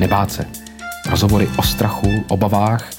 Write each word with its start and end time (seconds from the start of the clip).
nebát 0.00 0.30
se. 0.30 0.44
Rozhovory 1.10 1.48
o 1.58 1.62
strachu, 1.62 2.08
obavách 2.28 2.90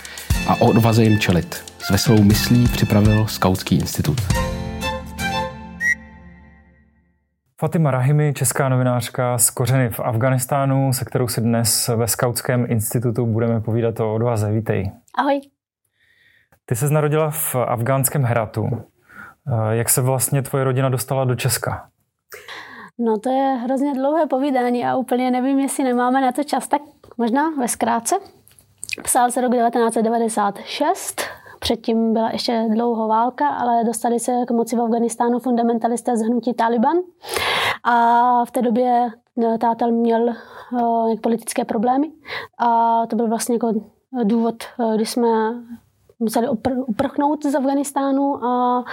a 0.47 0.55
o 0.55 0.69
odvaze 0.69 1.03
jim 1.03 1.19
čelit. 1.19 1.55
S 1.79 1.89
veselou 1.89 2.23
myslí 2.23 2.67
připravil 2.67 3.27
Skautský 3.27 3.75
institut. 3.75 4.17
Fatima 7.59 7.91
Rahimi, 7.91 8.33
česká 8.33 8.69
novinářka 8.69 9.37
z 9.37 9.49
kořeny 9.49 9.89
v 9.89 9.99
Afganistánu, 9.99 10.93
se 10.93 11.05
kterou 11.05 11.27
si 11.27 11.41
dnes 11.41 11.87
ve 11.87 12.07
Skautském 12.07 12.65
institutu 12.69 13.25
budeme 13.25 13.61
povídat 13.61 13.99
o 13.99 14.13
odvaze. 14.15 14.51
Vítej. 14.51 14.91
Ahoj. 15.17 15.41
Ty 16.65 16.75
se 16.75 16.89
narodila 16.89 17.31
v 17.31 17.55
afgánském 17.55 18.23
Heratu. 18.23 18.83
Jak 19.71 19.89
se 19.89 20.01
vlastně 20.01 20.41
tvoje 20.41 20.63
rodina 20.63 20.89
dostala 20.89 21.25
do 21.25 21.35
Česka? 21.35 21.87
No 23.03 23.17
to 23.17 23.29
je 23.29 23.59
hrozně 23.63 23.93
dlouhé 23.93 24.25
povídání 24.25 24.85
a 24.85 24.95
úplně 24.95 25.31
nevím, 25.31 25.59
jestli 25.59 25.83
nemáme 25.83 26.21
na 26.21 26.31
to 26.31 26.43
čas, 26.43 26.67
tak 26.67 26.81
možná 27.17 27.49
ve 27.49 27.67
zkrátce. 27.67 28.15
Psal 29.03 29.31
se 29.31 29.41
rok 29.41 29.51
1996, 29.51 31.21
předtím 31.59 32.13
byla 32.13 32.31
ještě 32.31 32.65
dlouho 32.69 33.07
válka, 33.07 33.47
ale 33.47 33.83
dostali 33.83 34.19
se 34.19 34.31
k 34.47 34.51
moci 34.51 34.75
v 34.75 34.81
Afganistánu 34.81 35.39
fundamentalisté 35.39 36.17
z 36.17 36.21
hnutí 36.21 36.53
Taliban. 36.53 36.97
A 37.83 38.45
v 38.45 38.51
té 38.51 38.61
době 38.61 39.09
no, 39.35 39.57
tátel 39.57 39.91
měl 39.91 40.33
uh, 40.71 41.15
politické 41.21 41.65
problémy 41.65 42.11
a 42.57 43.01
to 43.07 43.15
byl 43.15 43.27
vlastně 43.27 43.55
jako 43.55 43.73
důvod, 44.23 44.55
eh, 44.63 44.95
kdy 44.95 45.05
jsme 45.05 45.27
museli 46.21 46.47
upr- 46.47 46.83
uprchnout 46.87 47.45
z 47.45 47.55
Afganistánu 47.55 48.45
a 48.45 48.83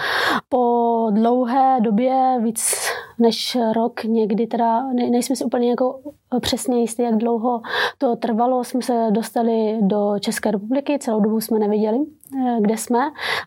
po 0.49 1.07
dlouhé 1.11 1.81
době, 1.81 2.39
víc 2.43 2.75
než 3.19 3.57
rok 3.75 4.05
někdy, 4.05 4.47
teda 4.47 4.93
ne, 4.93 5.11
nejsme 5.11 5.37
si 5.37 5.45
úplně 5.45 5.71
jako 5.71 6.01
přesně 6.41 6.81
jistí, 6.81 7.03
jak 7.03 7.17
dlouho 7.17 7.61
to 7.99 8.17
trvalo, 8.17 8.65
jsme 8.65 8.83
se 8.83 9.07
dostali 9.11 9.79
do 9.81 10.15
České 10.21 10.51
republiky, 10.51 10.99
celou 10.99 11.21
dobu 11.21 11.41
jsme 11.41 11.59
nevěděli, 11.59 11.99
eh, 12.47 12.57
kde 12.61 12.77
jsme 12.77 12.99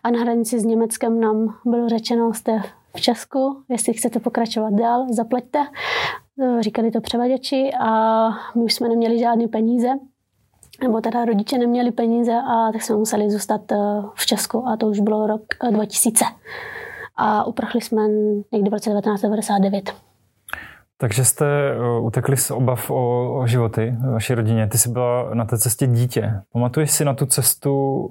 a 0.04 0.10
na 0.10 0.20
hranici 0.20 0.60
s 0.60 0.64
Německem 0.64 1.20
nám 1.20 1.54
bylo 1.64 1.88
řečeno, 1.88 2.34
jste 2.34 2.60
v 2.96 3.00
Česku, 3.00 3.62
jestli 3.68 3.92
chcete 3.92 4.20
pokračovat 4.20 4.72
dál, 4.72 5.06
zaplaťte. 5.10 5.58
Eh, 6.40 6.62
říkali 6.62 6.90
to 6.90 7.00
převaděči 7.00 7.70
a 7.80 8.28
my 8.54 8.64
už 8.64 8.74
jsme 8.74 8.88
neměli 8.88 9.18
žádné 9.18 9.48
peníze, 9.48 9.88
nebo 10.82 11.00
teda 11.00 11.24
rodiče 11.24 11.58
neměli 11.58 11.90
peníze 11.90 12.32
a 12.32 12.72
tak 12.72 12.82
jsme 12.82 12.96
museli 12.96 13.30
zůstat 13.30 13.72
eh, 13.72 13.76
v 14.14 14.26
Česku 14.26 14.68
a 14.68 14.76
to 14.76 14.86
už 14.86 15.00
bylo 15.00 15.26
rok 15.26 15.42
2000. 15.70 16.24
Eh, 16.24 16.28
a 17.16 17.44
uprchli 17.44 17.80
jsme 17.80 18.02
někdy 18.52 18.70
v 18.70 18.72
roce 18.72 18.90
1999. 18.90 19.94
Takže 20.98 21.24
jste 21.24 21.46
eh, 21.46 22.00
utekli 22.00 22.36
z 22.36 22.50
obav 22.50 22.90
o, 22.90 23.34
o 23.40 23.46
životy 23.46 23.94
vaší 24.12 24.34
rodině. 24.34 24.66
Ty 24.66 24.78
jsi 24.78 24.88
byla 24.88 25.34
na 25.34 25.44
té 25.44 25.58
cestě 25.58 25.86
dítě. 25.86 26.40
Pamatuješ 26.52 26.90
si 26.90 27.04
na 27.04 27.14
tu 27.14 27.26
cestu 27.26 28.06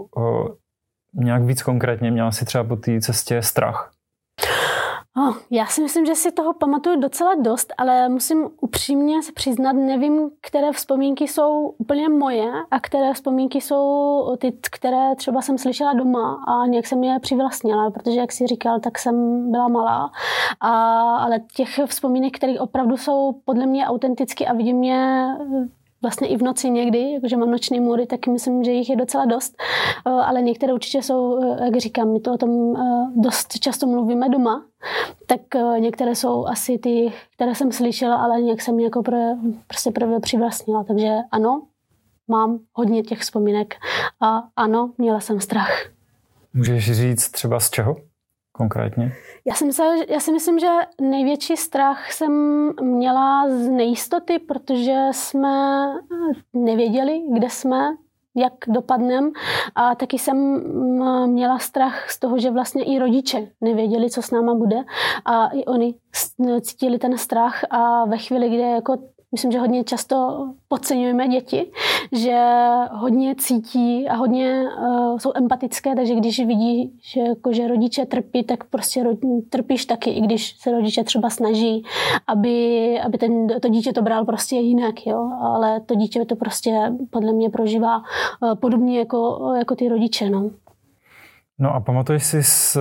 nějak 1.14 1.44
víc 1.44 1.64
konkrétně? 1.64 2.12
Měla 2.12 2.32
jsi 2.32 2.46
třeba 2.46 2.64
po 2.64 2.76
té 2.76 3.02
cestě 3.02 3.42
strach? 3.42 3.92
Oh, 5.18 5.38
já 5.50 5.66
si 5.66 5.82
myslím, 5.82 6.06
že 6.06 6.16
si 6.16 6.32
toho 6.32 6.54
pamatuju 6.54 7.00
docela 7.00 7.36
dost, 7.36 7.74
ale 7.78 8.10
musím 8.10 8.50
upřímně 8.62 9.24
se 9.24 9.32
přiznat, 9.32 9.74
nevím, 9.74 10.32
které 10.42 10.72
vzpomínky 10.72 11.28
jsou 11.28 11.76
úplně 11.78 12.10
moje 12.10 12.52
a 12.72 12.80
které 12.80 13.14
vzpomínky 13.14 13.62
jsou 13.62 14.36
ty, 14.40 14.58
které 14.72 15.16
třeba 15.16 15.42
jsem 15.42 15.58
slyšela 15.58 15.94
doma 15.94 16.44
a 16.48 16.66
nějak 16.68 16.88
jsem 16.88 17.04
je 17.04 17.20
přivlastnila, 17.20 17.92
protože, 17.92 18.20
jak 18.20 18.32
si 18.32 18.48
říkal, 18.48 18.80
tak 18.80 19.00
jsem 19.00 19.46
byla 19.52 19.68
malá. 19.68 20.12
A, 20.60 20.72
ale 21.16 21.40
těch 21.56 21.80
vzpomínek, 21.86 22.38
které 22.38 22.60
opravdu 22.60 22.98
jsou 22.98 23.34
podle 23.46 23.66
mě 23.66 23.88
autenticky 23.88 24.48
a 24.48 24.54
vidím 24.54 24.78
mě 24.78 25.28
vlastně 26.02 26.28
i 26.28 26.38
v 26.38 26.44
noci 26.44 26.70
někdy, 26.70 27.12
jakože 27.12 27.38
mám 27.38 27.52
noční 27.52 27.80
můry, 27.80 28.06
tak 28.06 28.28
myslím, 28.28 28.64
že 28.64 28.72
jich 28.72 28.90
je 28.90 28.96
docela 28.96 29.26
dost, 29.26 29.56
eh, 30.08 30.10
ale 30.10 30.42
některé 30.42 30.74
určitě 30.74 31.02
jsou, 31.02 31.44
eh, 31.44 31.66
jak 31.66 31.78
říkám, 31.78 32.14
my 32.14 32.20
to 32.20 32.34
o 32.34 32.38
tom 32.38 32.76
eh, 32.76 33.12
dost 33.16 33.60
často 33.60 33.88
mluvíme 33.88 34.30
doma, 34.30 34.66
tak 35.28 35.42
některé 35.80 36.16
jsou 36.16 36.46
asi 36.46 36.78
ty, 36.78 37.14
které 37.36 37.56
jsem 37.56 37.72
slyšela, 37.72 38.16
ale 38.16 38.42
nějak 38.42 38.62
jsem 38.62 38.80
jako 38.80 39.04
pro, 39.04 39.18
prostě 39.68 39.92
prvě 39.92 40.20
přivlastnila, 40.20 40.84
takže 40.84 41.10
ano, 41.32 41.62
mám 42.28 42.60
hodně 42.74 43.04
těch 43.04 43.20
vzpomínek 43.20 43.76
a 44.22 44.44
ano, 44.56 44.92
měla 44.98 45.20
jsem 45.20 45.40
strach. 45.40 45.90
Můžeš 46.54 46.92
říct 46.92 47.30
třeba 47.30 47.60
z 47.60 47.70
čeho 47.70 47.96
konkrétně? 48.62 49.12
Já 49.46 49.54
si, 49.54 49.66
myslela, 49.66 49.96
já 50.10 50.20
si 50.20 50.32
myslím, 50.32 50.60
že 50.60 50.68
největší 51.02 51.58
strach 51.58 52.12
jsem 52.12 52.34
měla 52.82 53.50
z 53.50 53.70
nejistoty, 53.70 54.40
protože 54.40 55.08
jsme 55.12 55.86
nevěděli, 56.54 57.22
kde 57.34 57.50
jsme, 57.50 57.90
jak 58.36 58.54
dopadnem. 58.68 59.32
A 59.76 59.96
taky 59.96 60.20
jsem 60.20 60.38
měla 61.26 61.60
strach 61.60 62.10
z 62.10 62.20
toho, 62.20 62.40
že 62.40 62.52
vlastně 62.52 62.84
i 62.84 63.00
rodiče 63.00 63.48
nevěděli, 63.62 64.10
co 64.10 64.22
s 64.22 64.32
náma 64.32 64.54
bude. 64.56 64.78
A 65.26 65.48
i 65.48 65.66
oni 65.66 65.96
cítili 66.62 66.98
ten 66.98 67.18
strach 67.18 67.62
a 67.70 68.06
ve 68.06 68.18
chvíli, 68.18 68.48
kdy 68.50 68.62
jako 68.62 68.98
myslím, 69.32 69.52
že 69.52 69.60
hodně 69.60 69.84
často 69.84 70.48
podceňujeme 70.68 71.28
děti, 71.28 71.72
že 72.12 72.40
hodně 72.92 73.36
cítí 73.36 74.08
a 74.08 74.16
hodně 74.16 74.64
uh, 74.64 75.18
jsou 75.18 75.32
empatické, 75.36 75.96
takže 75.96 76.16
když 76.16 76.40
vidí, 76.40 77.00
že, 77.02 77.22
jako, 77.22 77.54
že 77.54 77.68
rodiče 77.68 78.06
trpí, 78.06 78.44
tak 78.44 78.64
prostě 78.64 79.04
ro, 79.04 79.12
trpíš 79.50 79.86
taky, 79.86 80.10
i 80.10 80.22
když 80.22 80.58
se 80.60 80.72
rodiče 80.72 81.04
třeba 81.04 81.30
snaží, 81.30 81.84
aby, 82.28 83.00
aby 83.00 83.18
ten, 83.18 83.48
to 83.48 83.68
dítě 83.68 83.94
to 83.94 84.02
bral 84.02 84.26
prostě 84.26 84.56
jinak, 84.56 85.06
jo? 85.06 85.32
ale 85.42 85.82
to 85.82 85.96
dítě 85.96 86.26
to 86.26 86.36
prostě 86.36 86.94
podle 87.10 87.34
mě 87.34 87.50
prožívá 87.50 87.98
uh, 87.98 88.56
podobně 88.56 89.00
jako, 89.00 89.52
jako 89.58 89.76
ty 89.76 89.90
rodiče. 89.90 90.30
No. 90.30 90.50
No 91.62 91.76
a 91.76 91.80
pamatuješ 91.80 92.24
si 92.24 92.44
z 92.44 92.78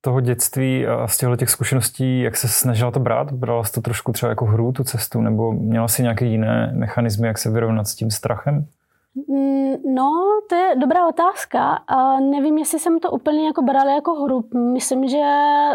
toho 0.00 0.20
dětství 0.20 0.86
a 0.86 1.08
z 1.08 1.18
těchto 1.18 1.36
těch 1.36 1.50
zkušeností, 1.50 2.20
jak 2.20 2.36
se 2.36 2.48
snažila 2.48 2.90
to 2.90 3.00
brát? 3.00 3.32
Brala 3.32 3.64
jsi 3.64 3.72
to 3.72 3.80
trošku 3.80 4.12
třeba 4.12 4.30
jako 4.30 4.44
hru, 4.44 4.72
tu 4.72 4.84
cestu, 4.84 5.20
nebo 5.20 5.52
měla 5.52 5.88
jsi 5.88 6.02
nějaké 6.02 6.24
jiné 6.24 6.72
mechanismy, 6.74 7.26
jak 7.26 7.38
se 7.38 7.50
vyrovnat 7.50 7.86
s 7.86 7.94
tím 7.94 8.10
strachem? 8.10 8.66
Mm, 9.28 9.94
no, 9.94 10.12
to 10.48 10.54
je 10.54 10.76
dobrá 10.76 11.08
otázka. 11.08 11.72
A 11.88 12.20
nevím, 12.20 12.58
jestli 12.58 12.78
jsem 12.78 13.00
to 13.00 13.10
úplně 13.10 13.46
jako 13.46 13.62
brala 13.62 13.94
jako 13.94 14.14
hru. 14.14 14.44
Myslím, 14.72 15.08
že 15.08 15.22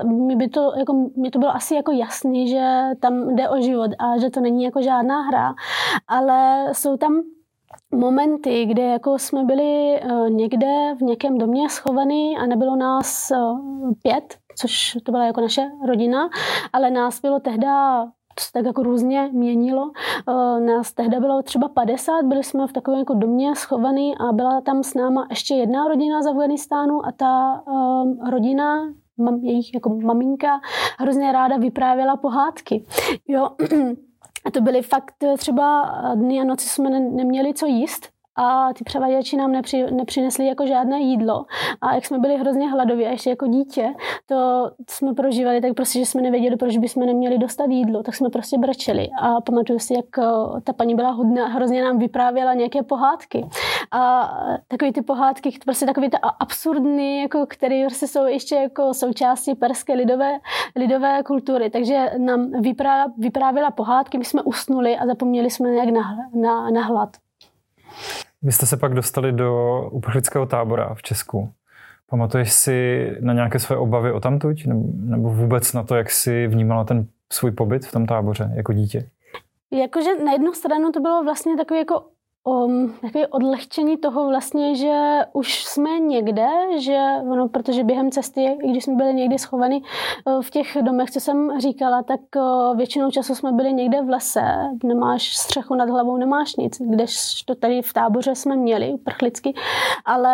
mi, 0.04 0.36
by 0.36 0.48
to, 0.48 0.74
jako, 0.78 1.10
mi 1.18 1.30
to 1.30 1.40
bylo 1.40 1.56
asi 1.56 1.76
jako 1.76 1.92
jasný, 1.92 2.50
že 2.50 2.82
tam 3.00 3.36
jde 3.36 3.50
o 3.50 3.62
život 3.62 3.92
a 4.00 4.18
že 4.18 4.30
to 4.30 4.42
není 4.42 4.64
jako 4.64 4.82
žádná 4.82 5.22
hra. 5.22 5.54
Ale 6.08 6.68
jsou 6.74 6.98
tam 6.98 7.22
momenty, 7.92 8.66
kde 8.66 8.84
jako 8.84 9.20
jsme 9.20 9.44
byli 9.44 10.02
uh, 10.04 10.30
někde 10.30 10.96
v 11.00 11.02
někém 11.02 11.38
domě 11.38 11.70
schovaný 11.70 12.38
a 12.38 12.46
nebylo 12.46 12.76
nás 12.76 13.32
uh, 13.32 13.60
pět, 14.02 14.38
což 14.58 14.98
to 15.04 15.12
byla 15.12 15.26
jako 15.26 15.42
naše 15.42 15.62
rodina, 15.88 16.30
ale 16.74 16.92
nás 16.92 17.22
bylo 17.22 17.40
tehda 17.40 18.06
to 18.38 18.44
se 18.44 18.52
tak 18.54 18.66
jako 18.66 18.84
různě 18.84 19.30
měnilo. 19.34 19.84
Uh, 19.84 20.60
nás 20.60 20.94
tehda 20.94 21.20
bylo 21.20 21.42
třeba 21.42 21.70
50, 21.70 22.26
byli 22.26 22.44
jsme 22.44 22.68
v 22.68 22.74
takovém 22.74 23.00
jako 23.00 23.14
domě 23.14 23.56
schovaný 23.56 24.18
a 24.18 24.32
byla 24.32 24.62
tam 24.62 24.84
s 24.84 24.94
náma 24.94 25.28
ještě 25.30 25.56
jedna 25.56 25.88
rodina 25.88 26.22
z 26.22 26.28
Afganistánu 26.28 27.06
a 27.06 27.12
ta 27.12 27.64
rodina 28.32 28.94
jejich 29.42 29.74
jako 29.74 29.90
maminka 29.90 30.60
hrozně 31.00 31.32
ráda 31.32 31.58
vyprávěla 31.58 32.18
pohádky. 32.18 32.86
Jo, 33.28 33.50
A 34.48 34.52
to 34.52 34.62
byly 34.62 34.82
fakt 34.82 35.24
eh, 35.24 35.38
třeba 35.38 35.92
dny 36.16 36.40
a 36.40 36.44
noci 36.44 36.70
jsme 36.70 36.90
ne, 36.90 37.00
neměli 37.00 37.54
co 37.54 37.66
jíst, 37.66 38.10
a 38.38 38.74
ty 38.74 38.84
převaděči 38.84 39.38
nám 39.38 39.52
nepři, 39.52 39.86
nepřinesli 39.92 40.48
jako 40.48 40.68
žádné 40.68 41.00
jídlo. 41.00 41.46
A 41.82 41.96
jak 41.96 42.06
jsme 42.06 42.20
byli 42.20 42.38
hrozně 42.38 42.70
hladoví 42.70 43.06
a 43.06 43.10
ještě 43.10 43.30
jako 43.30 43.48
dítě, 43.48 43.94
to 44.26 44.72
jsme 44.90 45.14
prožívali 45.14 45.62
tak 45.62 45.74
prostě, 45.74 46.00
že 46.00 46.06
jsme 46.06 46.22
nevěděli, 46.22 46.56
proč 46.56 46.78
bychom 46.78 47.06
neměli 47.06 47.38
dostat 47.38 47.70
jídlo, 47.70 48.04
tak 48.04 48.16
jsme 48.16 48.30
prostě 48.30 48.58
brečeli. 48.58 49.10
A 49.22 49.42
pamatuju 49.42 49.80
si, 49.80 49.94
jak 49.94 50.18
eh, 50.18 50.62
ta 50.64 50.74
paní 50.74 50.96
byla 50.96 51.12
hodná, 51.12 51.48
hrozně 51.48 51.84
nám 51.84 51.98
vyprávěla 52.00 52.54
nějaké 52.54 52.84
pohádky. 52.84 53.48
A 53.92 54.34
takové 54.68 54.92
ty 54.92 55.02
pohádky, 55.02 55.60
prostě 55.66 55.86
takové 55.86 56.10
ty 56.10 56.18
absurdní, 56.40 57.22
jako, 57.22 57.46
které 57.50 57.86
prostě 57.86 58.08
jsou 58.08 58.26
ještě 58.26 58.56
jako 58.56 58.94
součástí 58.94 59.56
perské 59.56 59.94
lidové, 59.94 60.38
lidové 60.76 61.24
kultury. 61.24 61.70
Takže 61.70 62.12
nám 62.18 62.52
vyprávěla 63.18 63.72
pohádky, 63.72 64.18
my 64.18 64.26
jsme 64.26 64.42
usnuli 64.42 64.98
a 64.98 65.06
zapomněli 65.06 65.50
jsme 65.50 65.70
nějak 65.70 65.90
na, 65.90 66.16
na, 66.34 66.70
na 66.70 66.82
hlad. 66.82 67.10
Vy 68.42 68.52
jste 68.52 68.66
se 68.66 68.78
pak 68.78 68.94
dostali 68.94 69.32
do 69.32 69.82
uprchlického 69.92 70.46
tábora 70.46 70.94
v 70.94 71.02
Česku. 71.02 71.54
Pamatuješ 72.10 72.54
si 72.54 73.08
na 73.20 73.34
nějaké 73.34 73.60
své 73.60 73.78
obavy 73.78 74.12
o 74.12 74.20
tamtuť? 74.20 74.66
Nebo 74.94 75.30
vůbec 75.30 75.74
na 75.74 75.84
to, 75.84 75.96
jak 75.96 76.12
jsi 76.12 76.48
vnímala 76.48 76.84
ten 76.84 77.08
svůj 77.34 77.52
pobyt 77.52 77.86
v 77.86 77.92
tom 77.92 78.06
táboře 78.06 78.52
jako 78.56 78.74
dítě? 78.74 79.10
Jakože 79.72 80.24
na 80.26 80.32
jednu 80.32 80.54
stranu 80.54 80.92
to 80.92 81.00
bylo 81.00 81.24
vlastně 81.24 81.58
takový 81.58 81.80
jako 81.80 82.04
um, 82.48 82.94
takové 83.02 83.28
odlehčení 83.28 83.98
toho 83.98 84.28
vlastně, 84.28 84.76
že 84.76 85.20
už 85.34 85.64
jsme 85.64 86.00
někde, 86.00 86.48
že 86.78 87.00
ono, 87.32 87.48
protože 87.48 87.84
během 87.84 88.12
cesty, 88.12 88.58
když 88.70 88.84
jsme 88.84 88.96
byli 88.96 89.14
někdy 89.14 89.40
schovaní 89.40 89.84
uh, 90.26 90.42
v 90.42 90.52
těch 90.52 90.78
domech, 90.82 91.12
co 91.12 91.20
jsem 91.20 91.60
říkala, 91.60 92.04
tak 92.04 92.20
uh, 92.36 92.78
většinou 92.78 93.12
času 93.12 93.36
jsme 93.36 93.52
byli 93.52 93.74
někde 93.74 94.02
v 94.02 94.10
lese, 94.10 94.42
nemáš 94.84 95.38
střechu 95.38 95.76
nad 95.76 95.90
hlavou, 95.90 96.18
nemáš 96.18 96.56
nic, 96.56 96.82
když 96.82 97.44
to 97.44 97.56
tady 97.56 97.82
v 97.82 97.94
táboře 97.94 98.36
jsme 98.36 98.56
měli, 98.56 98.94
uprchlicky, 98.94 99.54
ale 100.06 100.34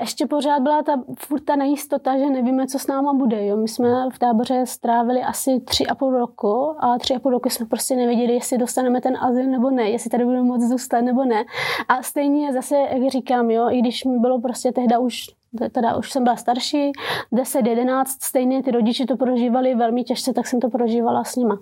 ještě 0.00 0.26
pořád 0.26 0.62
byla 0.62 0.82
ta 0.82 0.92
furt 1.18 1.40
ta 1.40 1.56
nejistota, 1.56 2.18
že 2.18 2.30
nevíme, 2.30 2.66
co 2.66 2.78
s 2.78 2.86
náma 2.86 3.12
bude. 3.12 3.46
Jo. 3.46 3.56
My 3.56 3.68
jsme 3.68 3.88
v 4.12 4.18
táboře 4.18 4.66
strávili 4.66 5.22
asi 5.22 5.60
tři 5.60 5.86
a 5.86 5.94
půl 5.94 6.18
roku 6.18 6.74
a 6.78 6.98
tři 6.98 7.14
a 7.14 7.18
půl 7.18 7.32
roku 7.32 7.50
jsme 7.50 7.66
prostě 7.66 7.96
nevěděli, 7.96 8.32
jestli 8.32 8.58
dostaneme 8.58 9.00
ten 9.00 9.16
azyl 9.20 9.46
nebo 9.46 9.70
ne, 9.70 9.90
jestli 9.90 10.10
tady 10.10 10.24
budeme 10.24 10.42
moc 10.42 10.62
zůstat 10.62 11.00
nebo 11.00 11.24
ne. 11.24 11.44
A 11.88 12.02
stejně 12.02 12.52
zase, 12.52 12.76
jak 12.76 13.12
říkám, 13.12 13.50
jo, 13.50 13.70
i 13.70 13.80
když 13.80 14.04
mi 14.04 14.18
bylo 14.18 14.40
prostě 14.40 14.72
tehda 14.72 14.98
už 14.98 15.26
teda 15.72 15.96
už 15.96 16.10
jsem 16.10 16.24
byla 16.24 16.36
starší, 16.36 16.92
10, 17.32 17.66
11, 17.66 18.22
stejně 18.22 18.62
ty 18.62 18.70
rodiče 18.70 19.06
to 19.06 19.16
prožívali 19.16 19.74
velmi 19.74 20.04
těžce, 20.04 20.32
tak 20.32 20.46
jsem 20.46 20.60
to 20.60 20.70
prožívala 20.70 21.24
s 21.24 21.36
nima. 21.36 21.58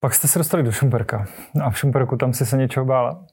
Pak 0.00 0.14
jste 0.14 0.28
se 0.28 0.38
dostali 0.38 0.62
do 0.62 0.72
Šumperka. 0.72 1.26
A 1.64 1.70
v 1.70 1.78
Šumperku 1.78 2.16
tam 2.16 2.32
si 2.32 2.46
se 2.46 2.56
něčeho 2.56 2.86
bála? 2.86 3.26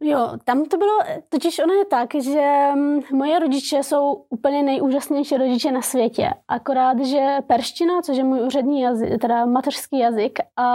Jo, 0.00 0.30
tam 0.44 0.64
to 0.64 0.76
bylo, 0.76 0.98
totiž 1.28 1.58
ono 1.58 1.74
je 1.74 1.84
tak, 1.84 2.14
že 2.14 2.68
mm, 2.74 3.00
moje 3.12 3.38
rodiče 3.38 3.82
jsou 3.82 4.24
úplně 4.30 4.62
nejúžasnější 4.62 5.36
rodiče 5.36 5.72
na 5.72 5.82
světě. 5.82 6.30
Akorát, 6.48 7.00
že 7.00 7.38
perština, 7.46 8.02
což 8.02 8.16
je 8.16 8.24
můj 8.24 8.42
úřední 8.46 8.80
jazyk, 8.80 9.20
teda 9.20 9.46
mateřský 9.46 9.98
jazyk, 9.98 10.38
a, 10.56 10.66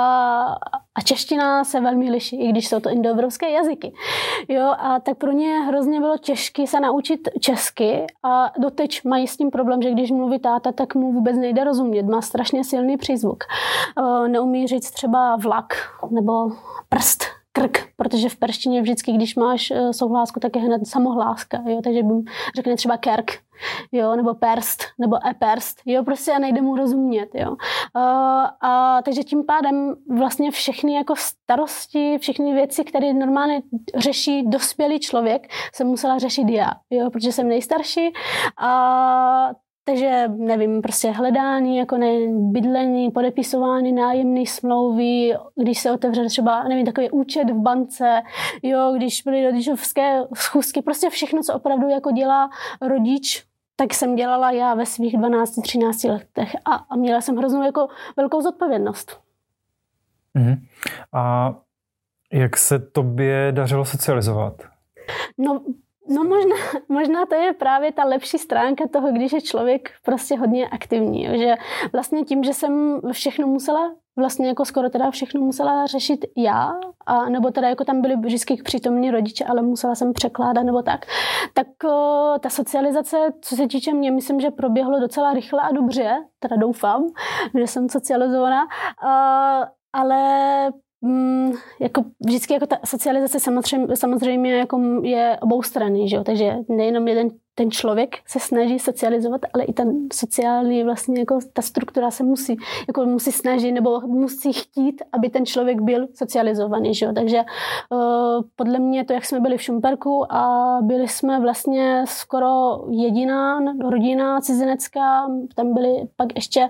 a 0.95 1.01
čeština 1.03 1.63
se 1.63 1.79
velmi 1.79 2.11
liší, 2.11 2.41
i 2.41 2.49
když 2.49 2.67
jsou 2.67 2.79
to 2.79 2.89
indoevropské 2.89 3.49
jazyky. 3.49 3.93
Jo, 4.47 4.73
a 4.77 4.99
tak 4.99 5.17
pro 5.17 5.31
ně 5.31 5.59
hrozně 5.59 5.99
bylo 5.99 6.17
těžké 6.17 6.67
se 6.67 6.79
naučit 6.79 7.29
česky 7.39 8.05
a 8.23 8.51
doteď 8.57 9.03
mají 9.03 9.27
s 9.27 9.37
tím 9.37 9.51
problém, 9.51 9.81
že 9.81 9.91
když 9.91 10.11
mluví 10.11 10.39
táta, 10.39 10.71
tak 10.71 10.95
mu 10.95 11.13
vůbec 11.13 11.37
nejde 11.37 11.63
rozumět, 11.63 12.03
má 12.03 12.21
strašně 12.21 12.63
silný 12.63 12.97
přízvuk. 12.97 13.43
Neumí 14.27 14.67
říct 14.67 14.91
třeba 14.91 15.35
vlak 15.35 15.73
nebo 16.11 16.51
prst 16.89 17.32
krk, 17.53 17.87
protože 17.95 18.29
v 18.29 18.35
perštině 18.35 18.81
vždycky, 18.81 19.11
když 19.11 19.35
máš 19.35 19.71
eh, 19.71 19.93
souhlásku, 19.93 20.39
tak 20.39 20.55
je 20.55 20.61
hned 20.61 20.87
samohláska, 20.87 21.63
jo, 21.67 21.81
takže 21.83 22.03
bym 22.03 22.23
řekne 22.55 22.75
třeba 22.75 22.97
kerk, 22.97 23.31
jo, 23.91 24.15
nebo 24.15 24.33
perst, 24.33 24.83
nebo 24.99 25.27
e-perst, 25.27 25.81
jo, 25.85 26.03
prostě 26.03 26.31
a 26.31 26.39
nejde 26.39 26.61
mu 26.61 26.75
rozumět, 26.75 27.29
jo. 27.33 27.51
Uh, 27.51 27.57
a 28.61 29.01
takže 29.05 29.23
tím 29.23 29.45
pádem 29.45 29.95
vlastně 30.17 30.51
všechny 30.51 30.93
jako 30.93 31.13
starosti, 31.17 32.17
všechny 32.17 32.53
věci, 32.53 32.83
které 32.83 33.13
normálně 33.13 33.61
řeší 33.95 34.49
dospělý 34.49 34.99
člověk, 34.99 35.47
jsem 35.73 35.87
musela 35.87 36.17
řešit 36.17 36.49
já, 36.49 36.71
jo, 36.89 37.09
protože 37.09 37.31
jsem 37.31 37.47
nejstarší 37.47 38.13
a 38.57 39.49
takže 39.83 40.27
nevím, 40.27 40.81
prostě 40.81 41.11
hledání, 41.11 41.77
jako 41.77 41.97
ne, 41.97 42.11
bydlení, 42.29 43.11
podepisování 43.11 43.91
nájemných 43.91 44.51
smlouvy, 44.51 45.33
když 45.55 45.79
se 45.79 45.91
otevře 45.91 46.25
třeba, 46.25 46.63
nevím, 46.63 46.85
takový 46.85 47.09
účet 47.09 47.49
v 47.49 47.61
bance, 47.61 48.21
jo, 48.63 48.93
když 48.97 49.21
byly 49.21 49.45
rodičovské 49.45 50.21
schůzky, 50.35 50.81
prostě 50.81 51.09
všechno, 51.09 51.43
co 51.43 51.53
opravdu 51.53 51.89
jako 51.89 52.11
dělá 52.11 52.49
rodič, 52.81 53.45
tak 53.75 53.93
jsem 53.93 54.15
dělala 54.15 54.51
já 54.51 54.73
ve 54.73 54.85
svých 54.85 55.17
12-13 55.17 56.11
letech 56.11 56.55
a, 56.65 56.75
a 56.75 56.95
měla 56.95 57.21
jsem 57.21 57.35
hroznou 57.35 57.63
jako 57.63 57.87
velkou 58.17 58.41
zodpovědnost. 58.41 59.19
Mm-hmm. 60.35 60.57
A 61.13 61.55
jak 62.33 62.57
se 62.57 62.79
tobě 62.79 63.51
dařilo 63.51 63.85
socializovat? 63.85 64.61
No, 65.37 65.61
No 66.09 66.23
možná, 66.23 66.55
možná 66.89 67.25
to 67.25 67.35
je 67.35 67.53
právě 67.53 67.91
ta 67.91 68.03
lepší 68.03 68.37
stránka 68.37 68.87
toho, 68.87 69.11
když 69.11 69.33
je 69.33 69.41
člověk 69.41 69.89
prostě 70.05 70.37
hodně 70.37 70.67
aktivní. 70.69 71.27
Že 71.39 71.55
vlastně 71.93 72.23
tím, 72.23 72.43
že 72.43 72.53
jsem 72.53 73.01
všechno 73.11 73.47
musela, 73.47 73.95
vlastně 74.15 74.47
jako 74.47 74.65
skoro 74.65 74.89
teda 74.89 75.11
všechno 75.11 75.41
musela 75.41 75.85
řešit 75.85 76.25
já, 76.37 76.73
a, 77.05 77.29
nebo 77.29 77.51
teda 77.51 77.69
jako 77.69 77.85
tam 77.85 78.01
byli 78.01 78.15
vždycky 78.15 78.55
přítomní 78.63 79.11
rodiče, 79.11 79.45
ale 79.45 79.61
musela 79.61 79.95
jsem 79.95 80.13
překládat 80.13 80.63
nebo 80.63 80.81
tak, 80.81 81.05
tak 81.53 81.67
o, 81.83 82.33
ta 82.39 82.49
socializace, 82.49 83.17
co 83.41 83.55
se 83.55 83.67
týče 83.67 83.93
mě, 83.93 84.11
myslím, 84.11 84.39
že 84.39 84.51
proběhlo 84.51 84.99
docela 84.99 85.33
rychle 85.33 85.61
a 85.61 85.71
dobře, 85.71 86.15
teda 86.39 86.55
doufám, 86.55 87.07
že 87.57 87.67
jsem 87.67 87.89
socializovaná, 87.89 88.67
a, 89.05 89.67
ale 89.93 90.71
Mm, 91.05 91.51
jako 91.79 92.03
vždycky 92.25 92.53
jako 92.53 92.65
ta 92.65 92.79
socializace 92.85 93.39
samozřejmě, 93.39 93.95
samozřejmě 93.95 94.53
jako 94.57 95.01
je 95.03 95.37
obou 95.41 95.63
strany, 95.63 96.09
že 96.09 96.15
jo? 96.15 96.23
takže 96.23 96.55
nejenom 96.69 97.07
jeden 97.07 97.29
ten 97.55 97.71
člověk 97.71 98.15
se 98.27 98.39
snaží 98.39 98.79
socializovat, 98.79 99.41
ale 99.53 99.63
i 99.63 99.73
ten 99.73 100.07
sociální 100.13 100.83
vlastně 100.83 101.19
jako 101.19 101.39
ta 101.53 101.61
struktura 101.61 102.11
se 102.11 102.23
musí, 102.23 102.57
jako 102.87 103.05
musí 103.05 103.31
snažit 103.31 103.71
nebo 103.71 104.01
musí 104.01 104.53
chtít, 104.53 105.01
aby 105.11 105.29
ten 105.29 105.45
člověk 105.45 105.81
byl 105.81 106.07
socializovaný, 106.13 106.93
že 106.93 107.05
jo? 107.05 107.13
takže 107.13 107.37
uh, 107.37 108.43
podle 108.55 108.79
mě 108.79 109.05
to, 109.05 109.13
jak 109.13 109.25
jsme 109.25 109.39
byli 109.39 109.57
v 109.57 109.61
Šumperku 109.61 110.33
a 110.33 110.77
byli 110.81 111.07
jsme 111.07 111.39
vlastně 111.39 112.03
skoro 112.07 112.79
jediná 112.89 113.59
rodina 113.81 114.41
cizinecká, 114.41 115.27
tam 115.55 115.73
byly 115.73 116.07
pak 116.15 116.35
ještě 116.35 116.69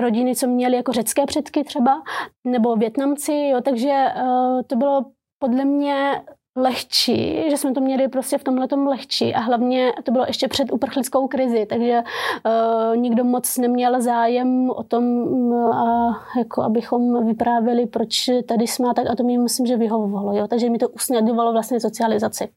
rodiny, 0.00 0.36
co 0.36 0.46
měly 0.46 0.76
jako 0.76 0.92
řecké 0.92 1.26
předky 1.26 1.64
třeba, 1.64 2.02
nebo 2.44 2.76
Větnamci, 2.76 3.32
jo? 3.32 3.60
takže 3.60 4.06
uh, 4.22 4.62
to 4.66 4.76
bylo 4.76 5.04
podle 5.38 5.64
mě 5.64 6.22
lehčí, 6.56 7.50
že 7.50 7.56
jsme 7.56 7.72
to 7.72 7.80
měli 7.80 8.08
prostě 8.08 8.38
v 8.38 8.44
tomhle 8.44 8.66
lehčí 8.86 9.34
a 9.34 9.40
hlavně 9.40 9.92
to 10.04 10.12
bylo 10.12 10.24
ještě 10.26 10.48
před 10.48 10.72
uprchlickou 10.72 11.28
krizi, 11.28 11.66
takže 11.66 12.02
uh, 12.02 12.96
nikdo 12.96 13.24
moc 13.24 13.58
neměl 13.58 14.00
zájem 14.00 14.70
o 14.70 14.82
tom, 14.82 15.04
uh, 15.04 16.14
jako 16.38 16.62
abychom 16.62 17.26
vyprávěli, 17.26 17.86
proč 17.86 18.30
tady 18.46 18.66
jsme 18.66 18.88
a 18.90 18.94
tak 18.94 19.06
a 19.10 19.16
to 19.16 19.24
mi 19.24 19.38
myslím, 19.38 19.66
že 19.66 19.76
vyhovovalo, 19.76 20.36
jo? 20.36 20.48
takže 20.48 20.70
mi 20.70 20.78
to 20.78 20.88
usnadňovalo 20.88 21.52
vlastně 21.52 21.80
socializaci. 21.80 22.48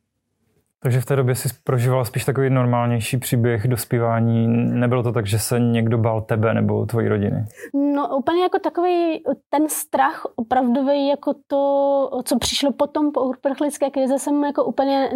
Takže 0.83 1.01
v 1.01 1.05
té 1.05 1.15
době 1.15 1.35
si 1.35 1.49
prožívala 1.63 2.05
spíš 2.05 2.25
takový 2.25 2.49
normálnější 2.49 3.17
příběh 3.17 3.67
dospívání. 3.67 4.47
Nebylo 4.79 5.03
to 5.03 5.11
tak, 5.11 5.25
že 5.25 5.39
se 5.39 5.59
někdo 5.59 5.97
bál 5.97 6.21
tebe 6.21 6.53
nebo 6.53 6.85
tvojí 6.85 7.07
rodiny? 7.07 7.45
No 7.73 8.17
úplně 8.17 8.41
jako 8.41 8.59
takový 8.59 9.23
ten 9.49 9.69
strach 9.69 10.25
opravdový, 10.35 11.07
jako 11.07 11.33
to, 11.47 12.21
co 12.23 12.39
přišlo 12.39 12.71
potom 12.71 13.11
po 13.11 13.21
uprchlické 13.21 13.89
krize, 13.89 14.19
jsem 14.19 14.43
jako 14.43 14.63
úplně 14.63 15.09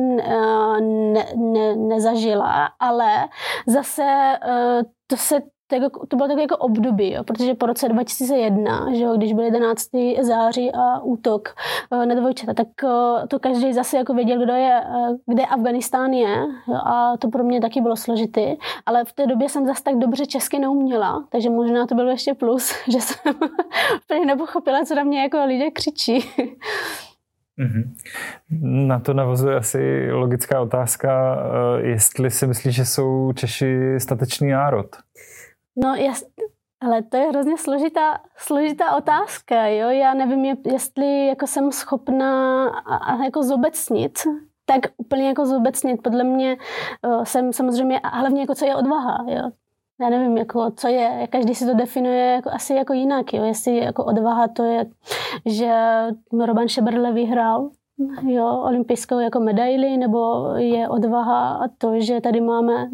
ne, 1.14 1.26
ne, 1.36 1.76
nezažila, 1.76 2.70
ale 2.80 3.28
zase 3.68 4.04
eh, 4.44 4.82
to 5.08 5.18
se 5.18 5.36
to, 5.68 5.76
jako, 5.76 6.06
to 6.08 6.16
bylo 6.16 6.28
takové 6.28 6.42
jako 6.42 6.58
období, 6.58 7.14
jo, 7.14 7.24
protože 7.24 7.54
po 7.54 7.66
roce 7.66 7.90
2001, 7.90 8.96
že 8.96 9.04
jo, 9.04 9.18
když 9.18 9.34
byl 9.34 9.44
11. 9.44 9.88
září 10.22 10.72
a 10.72 11.00
útok 11.00 11.56
uh, 11.90 12.06
na 12.06 12.16
dvojčata, 12.16 12.54
tak 12.54 12.68
uh, 12.84 13.28
to 13.28 13.40
každý 13.40 13.74
zase 13.74 13.98
jako 13.98 14.14
věděl, 14.14 14.44
kdo 14.44 14.54
je, 14.54 14.82
uh, 14.90 15.18
kde 15.34 15.46
Afganistán 15.46 16.14
je 16.14 16.38
jo, 16.68 16.76
a 16.86 17.18
to 17.18 17.30
pro 17.30 17.44
mě 17.44 17.62
taky 17.62 17.82
bylo 17.82 17.96
složitý, 17.96 18.56
ale 18.86 19.06
v 19.06 19.14
té 19.14 19.28
době 19.28 19.50
jsem 19.50 19.66
zase 19.66 19.84
tak 19.84 19.96
dobře 19.96 20.26
česky 20.26 20.60
neuměla, 20.60 21.28
takže 21.30 21.50
možná 21.50 21.88
to 21.88 21.96
bylo 21.96 22.10
ještě 22.10 22.34
plus, 22.34 22.74
že 22.92 23.02
jsem 23.02 23.36
úplně 24.04 24.26
nepochopila, 24.26 24.86
co 24.86 24.96
na 24.96 25.04
mě 25.04 25.22
jako 25.22 25.46
lidé 25.46 25.72
křičí. 25.72 26.20
Mm-hmm. 27.60 27.94
Na 28.88 29.00
to 29.00 29.14
navazuje 29.14 29.56
asi 29.56 30.12
logická 30.12 30.62
otázka, 30.62 31.38
jestli 31.82 32.32
si 32.32 32.48
myslíš, 32.48 32.76
že 32.76 32.86
jsou 32.86 33.34
Češi 33.34 33.96
statečný 33.98 34.50
národ. 34.50 34.96
No, 35.78 35.96
jas, 35.96 36.24
ale 36.82 37.04
to 37.04 37.18
je 37.18 37.28
hrozně 37.28 37.58
složitá, 37.58 38.22
složitá 38.38 38.96
otázka, 38.96 39.68
jo. 39.68 39.90
Já 39.90 40.14
nevím, 40.14 40.46
jestli 40.66 41.28
jako 41.28 41.48
jsem 41.48 41.72
schopná 41.72 42.68
a, 42.70 42.96
a 42.96 43.24
jako 43.24 43.44
zobecnit, 43.44 44.20
tak 44.66 44.82
úplně 44.98 45.28
jako 45.28 45.46
zobecnit. 45.46 46.04
Podle 46.04 46.24
mě 46.24 46.58
jsem 47.24 47.54
samozřejmě, 47.54 48.00
a 48.00 48.18
hlavně 48.18 48.42
jako 48.42 48.56
co 48.56 48.66
je 48.66 48.76
odvaha, 48.76 49.26
jo. 49.28 49.52
Já 50.02 50.10
nevím, 50.10 50.38
jako, 50.38 50.72
co 50.72 50.88
je, 50.88 51.28
každý 51.32 51.56
si 51.56 51.66
to 51.66 51.74
definuje 51.74 52.26
jako, 52.26 52.50
asi 52.54 52.74
jako 52.74 52.94
jinak, 52.94 53.34
jo. 53.34 53.44
Jestli 53.44 53.78
jako 53.78 54.06
odvaha 54.06 54.48
to 54.48 54.64
je, 54.64 54.86
že 55.46 55.74
Roban 56.46 56.68
Šeberle 56.68 57.12
vyhrál 57.12 57.70
jo, 58.28 58.62
olympijskou 58.64 59.20
jako 59.20 59.40
medaili, 59.40 59.98
nebo 59.98 60.46
je 60.56 60.90
odvaha 60.90 61.50
a 61.50 61.68
to, 61.78 62.00
že 62.00 62.22
tady 62.22 62.42
máme 62.42 62.90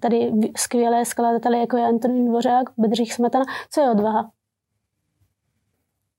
tady 0.00 0.32
skvělé 0.56 1.04
skladatele, 1.04 1.58
jako 1.58 1.76
je 1.76 1.84
Antonín 1.86 2.28
Dvořák, 2.28 2.70
Bedřich 2.78 3.12
Smetana. 3.12 3.44
Co 3.70 3.80
je 3.80 3.90
odvaha? 3.90 4.30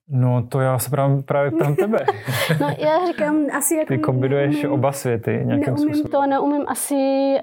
No 0.09 0.47
to 0.49 0.59
já 0.59 0.79
se 0.79 0.89
právě, 0.89 1.23
právě 1.23 1.51
ptám 1.51 1.75
tebe. 1.75 1.97
no 2.61 2.67
já 2.77 3.07
říkám 3.07 3.45
asi 3.53 3.75
jako... 3.75 3.87
Ty 3.87 3.97
kombinuješ 3.97 4.55
neumím, 4.55 4.71
oba 4.71 4.91
světy 4.91 5.31
nějakým 5.31 5.73
neumím 5.73 5.95
způsobem. 5.95 6.11
to, 6.11 6.27
neumím 6.27 6.63
asi 6.67 6.95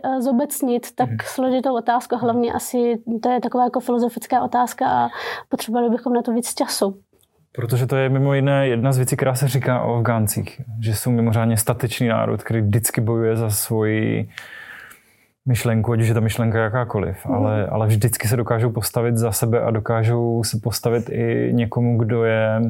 uh, 0.04 0.20
zobecnit 0.20 0.94
tak 0.94 1.08
hmm. 1.08 1.18
složitou 1.24 1.76
otázku. 1.76 2.16
Hlavně 2.16 2.52
asi 2.52 3.02
to 3.22 3.30
je 3.30 3.40
taková 3.40 3.64
jako 3.64 3.80
filozofická 3.80 4.42
otázka 4.42 4.86
a 4.86 5.08
potřebovali 5.48 5.90
bychom 5.90 6.12
na 6.12 6.22
to 6.22 6.32
víc 6.32 6.54
času. 6.54 7.00
Protože 7.56 7.86
to 7.86 7.96
je 7.96 8.08
mimo 8.08 8.34
jiné 8.34 8.68
jedna 8.68 8.92
z 8.92 8.96
věcí, 8.96 9.16
která 9.16 9.34
se 9.34 9.48
říká 9.48 9.82
o 9.82 9.96
Afgáncích, 9.96 10.60
že 10.80 10.94
jsou 10.94 11.10
mimořádně 11.10 11.56
statečný 11.56 12.08
národ, 12.08 12.42
který 12.42 12.60
vždycky 12.60 13.00
bojuje 13.00 13.36
za 13.36 13.50
svoji 13.50 14.28
myšlenku, 15.46 15.92
ať 15.92 16.00
už 16.00 16.08
je 16.08 16.14
ta 16.14 16.20
myšlenka 16.20 16.58
jakákoliv, 16.58 17.26
mm. 17.26 17.34
ale, 17.34 17.66
ale 17.66 17.86
vždycky 17.86 18.28
se 18.28 18.36
dokážou 18.36 18.70
postavit 18.70 19.16
za 19.16 19.32
sebe 19.32 19.60
a 19.60 19.70
dokážou 19.70 20.44
se 20.44 20.58
postavit 20.62 21.10
i 21.10 21.50
někomu, 21.52 21.98
kdo 21.98 22.24
je 22.24 22.60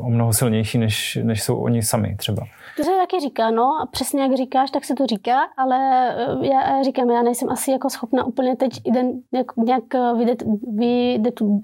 o 0.00 0.10
mnoho 0.10 0.32
silnější, 0.32 0.78
než, 0.78 1.18
než 1.22 1.42
jsou 1.42 1.56
oni 1.56 1.82
sami 1.82 2.16
třeba. 2.16 2.42
To 2.76 2.82
se 2.84 2.90
taky 2.90 3.20
říká, 3.20 3.50
no, 3.50 3.64
a 3.82 3.86
přesně 3.90 4.22
jak 4.22 4.36
říkáš, 4.36 4.70
tak 4.70 4.84
se 4.84 4.94
to 4.94 5.06
říká, 5.06 5.38
ale 5.56 6.08
eh, 6.08 6.46
já 6.46 6.82
říkám, 6.82 7.10
já 7.10 7.22
nejsem 7.22 7.50
asi 7.50 7.70
jako 7.70 7.90
schopna 7.90 8.24
úplně 8.24 8.56
teď 8.56 8.72
nějak, 9.32 9.56
nějak 9.56 9.84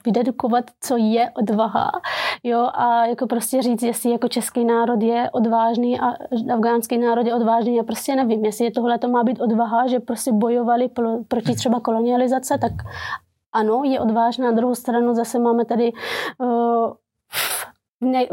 vydedukovat, 0.04 0.64
co 0.80 0.96
je 0.96 1.30
odvaha, 1.30 1.90
jo, 2.42 2.68
a 2.74 3.06
jako 3.06 3.26
prostě 3.26 3.62
říct, 3.62 3.82
jestli 3.82 4.10
jako 4.10 4.28
český 4.28 4.64
národ 4.64 5.02
je 5.02 5.30
odvážný 5.30 6.00
a 6.00 6.12
afgánský 6.54 6.98
národ 6.98 7.26
je 7.26 7.34
odvážný, 7.34 7.76
já 7.76 7.82
prostě 7.82 8.16
nevím, 8.16 8.44
jestli 8.44 8.70
tohle 8.70 8.98
to 8.98 9.08
má 9.08 9.24
být 9.24 9.40
odvaha, 9.40 9.86
že 9.86 10.00
prostě 10.00 10.32
bojovali 10.32 10.90
proti 11.28 11.54
třeba 11.54 11.80
kolonializace, 11.80 12.58
tak 12.58 12.72
ano, 13.52 13.82
je 13.84 14.00
odvážná. 14.00 14.46
Na 14.46 14.56
druhou 14.56 14.74
stranu 14.74 15.14
zase 15.14 15.38
máme 15.38 15.64
tady 15.64 15.92
uh, 16.38 16.92
ne, 18.02 18.26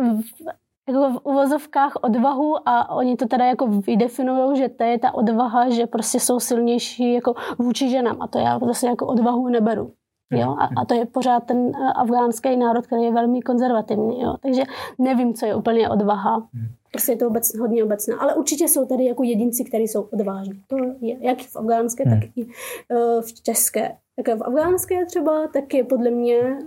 jako 0.89 1.13
v 1.13 1.19
uvozovkách 1.23 1.93
odvahu 2.01 2.69
a 2.69 2.95
oni 2.95 3.15
to 3.15 3.27
teda 3.27 3.45
jako 3.45 3.67
vydefinují, 3.67 4.57
že 4.57 4.69
to 4.69 4.83
je 4.83 4.99
ta 4.99 5.13
odvaha, 5.13 5.69
že 5.69 5.87
prostě 5.87 6.19
jsou 6.19 6.39
silnější 6.39 7.13
jako 7.13 7.35
vůči 7.59 7.89
ženám 7.89 8.21
a 8.21 8.27
to 8.27 8.39
já 8.39 8.59
zase 8.59 8.87
jako 8.87 9.07
odvahu 9.07 9.47
neberu. 9.47 9.91
Jo? 10.31 10.55
A, 10.59 10.69
a 10.81 10.85
to 10.85 10.93
je 10.93 11.05
pořád 11.05 11.39
ten 11.39 11.71
eh, 11.75 11.93
afgánský 11.95 12.57
národ, 12.57 12.87
který 12.87 13.03
je 13.03 13.11
velmi 13.11 13.41
konzervativní. 13.41 14.21
Jo? 14.21 14.35
Takže 14.41 14.63
nevím, 14.97 15.33
co 15.33 15.45
je 15.45 15.55
úplně 15.55 15.89
odvaha. 15.89 16.47
Prostě 16.91 17.11
je 17.11 17.15
to 17.15 17.27
obec, 17.27 17.57
hodně 17.59 17.83
obecné. 17.83 18.15
Ale 18.19 18.35
určitě 18.35 18.67
jsou 18.67 18.85
tady 18.85 19.05
jako 19.05 19.23
jedinci, 19.23 19.63
kteří 19.63 19.87
jsou 19.87 20.01
odvážní. 20.01 20.63
To 20.67 20.77
je 21.01 21.17
jak 21.19 21.41
v 21.41 21.55
afgánské, 21.55 22.03
tak 22.03 22.19
i 22.35 22.45
uh, 22.45 23.21
v 23.21 23.43
české. 23.43 23.97
Tak 24.15 24.37
v 24.37 24.43
afgánské 24.43 25.05
třeba, 25.05 25.47
tak 25.47 25.73
je 25.73 25.83
podle 25.83 26.11
mě 26.11 26.57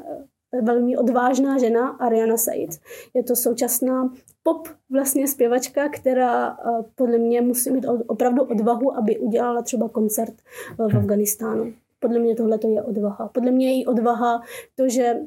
velmi 0.60 0.96
odvážná 0.96 1.58
žena, 1.58 1.88
Ariana 1.88 2.36
Said. 2.36 2.70
Je 3.14 3.22
to 3.22 3.36
současná 3.36 4.12
pop 4.42 4.68
vlastně 4.90 5.28
zpěvačka, 5.28 5.88
která 5.88 6.50
eh, 6.50 6.84
podle 6.94 7.18
mě 7.18 7.40
musí 7.40 7.70
mít 7.70 7.86
opravdu 8.06 8.42
odvahu, 8.42 8.96
aby 8.96 9.18
udělala 9.18 9.62
třeba 9.62 9.88
koncert 9.88 10.34
eh, 10.34 10.88
v 10.88 10.96
Afganistánu. 10.96 11.72
Podle 12.00 12.18
mě 12.18 12.34
tohle 12.34 12.58
je 12.68 12.82
odvaha. 12.82 13.28
Podle 13.28 13.50
mě 13.50 13.70
je 13.70 13.82
i 13.82 13.86
odvaha 13.86 14.42
to, 14.74 14.88
že 14.88 15.20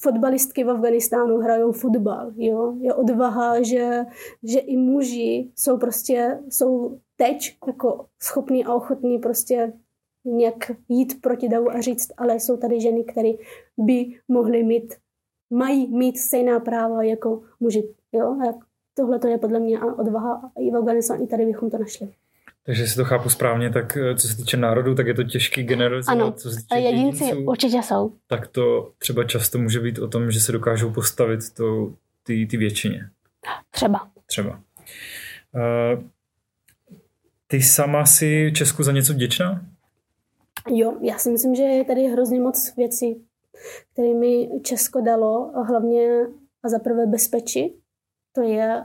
fotbalistky 0.00 0.64
v 0.64 0.70
Afganistánu 0.70 1.38
hrajou 1.38 1.72
fotbal. 1.72 2.32
Jo? 2.36 2.74
Je 2.80 2.94
odvaha, 2.94 3.62
že, 3.62 4.04
že 4.42 4.58
i 4.58 4.76
muži 4.76 5.50
jsou 5.56 5.78
prostě 5.78 6.38
jsou 6.48 6.98
teď 7.16 7.56
jako 7.66 8.06
schopní 8.22 8.64
a 8.64 8.74
ochotní 8.74 9.18
prostě 9.18 9.72
nějak 10.24 10.70
jít 10.88 11.20
proti 11.20 11.48
davu 11.48 11.70
a 11.70 11.80
říct, 11.80 12.12
ale 12.16 12.40
jsou 12.40 12.56
tady 12.56 12.80
ženy, 12.80 13.04
které 13.04 13.30
by 13.78 14.04
mohly 14.28 14.62
mít, 14.62 14.94
mají 15.50 15.96
mít 15.96 16.18
stejná 16.18 16.60
práva 16.60 17.02
jako 17.02 17.42
muži. 17.60 17.94
Jo? 18.12 18.26
A 18.26 18.58
tohle 18.94 19.18
to 19.18 19.28
je 19.28 19.38
podle 19.38 19.60
mě 19.60 19.80
odvaha 19.80 20.50
i 20.58 20.70
v 20.70 20.76
Afganistánu, 20.76 21.24
i 21.24 21.26
tady 21.26 21.46
bychom 21.46 21.70
to 21.70 21.78
našli. 21.78 22.08
Takže 22.68 22.86
si 22.86 22.96
to 22.96 23.04
chápu 23.04 23.28
správně, 23.28 23.70
tak 23.70 23.96
eh, 23.96 24.14
co 24.14 24.28
se 24.28 24.36
týče 24.36 24.56
národů, 24.56 24.94
tak 24.94 25.06
je 25.06 25.14
to 25.14 25.24
těžký 25.24 25.62
generalizovat. 25.62 26.20
Ano, 26.20 26.32
co 26.32 26.50
se 26.50 26.56
týče 26.56 26.80
jedinci 26.80 27.24
jedinců, 27.24 27.50
určitě 27.50 27.82
jsou. 27.82 28.12
Tak 28.26 28.46
to 28.46 28.92
třeba 28.98 29.24
často 29.24 29.58
může 29.58 29.80
být 29.80 29.98
o 29.98 30.08
tom, 30.08 30.30
že 30.30 30.40
se 30.40 30.52
dokážou 30.52 30.92
postavit 30.92 31.40
to, 31.54 31.92
ty, 32.22 32.46
ty 32.46 32.56
většině. 32.56 33.10
Třeba. 33.70 34.10
Třeba. 34.26 34.50
Uh, 34.50 36.02
ty 37.46 37.62
sama 37.62 38.06
si 38.06 38.52
Česku 38.54 38.82
za 38.82 38.92
něco 38.92 39.12
vděčná? 39.12 39.60
Jo, 40.70 40.96
já 41.00 41.18
si 41.18 41.30
myslím, 41.30 41.54
že 41.54 41.62
je 41.62 41.84
tady 41.84 42.02
hrozně 42.02 42.40
moc 42.40 42.76
věcí, 42.76 43.24
které 43.92 44.14
mi 44.14 44.50
Česko 44.62 45.00
dalo, 45.00 45.52
hlavně 45.54 46.26
a 46.62 46.68
za 46.68 46.78
prvé 46.78 47.06
bezpečí. 47.06 47.80
To 48.32 48.42
je 48.42 48.82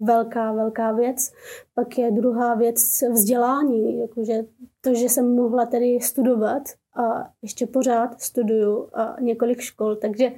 velká, 0.00 0.52
velká 0.52 0.92
věc. 0.92 1.32
Pak 1.74 1.98
je 1.98 2.10
druhá 2.10 2.54
věc 2.54 3.02
vzdělání, 3.12 4.00
jakože 4.00 4.44
to, 4.80 4.94
že 4.94 5.08
jsem 5.08 5.34
mohla 5.34 5.66
tady 5.66 6.00
studovat 6.00 6.62
a 6.94 7.30
ještě 7.42 7.66
pořád 7.66 8.20
studuju 8.20 8.88
a 8.94 9.16
několik 9.20 9.60
škol, 9.60 9.96
takže 9.96 10.32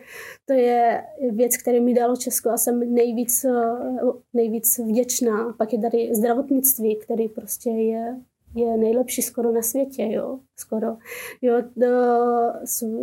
to 0.47 0.53
je 0.53 1.05
věc, 1.31 1.57
která 1.57 1.81
mi 1.81 1.95
dalo 1.95 2.17
Česko 2.17 2.51
a 2.51 2.57
jsem 2.57 2.95
nejvíc, 2.95 3.47
nejvíc 4.33 4.79
vděčná. 4.79 5.55
Pak 5.59 5.73
je 5.73 5.79
tady 5.79 6.15
zdravotnictví, 6.15 6.97
který 6.97 7.29
prostě 7.29 7.71
je 7.71 8.21
je 8.59 8.77
nejlepší 8.77 9.23
skoro 9.23 9.53
na 9.53 9.63
světě, 9.63 10.09
jo, 10.11 10.39
skoro. 10.57 10.97
Jo, 11.43 11.63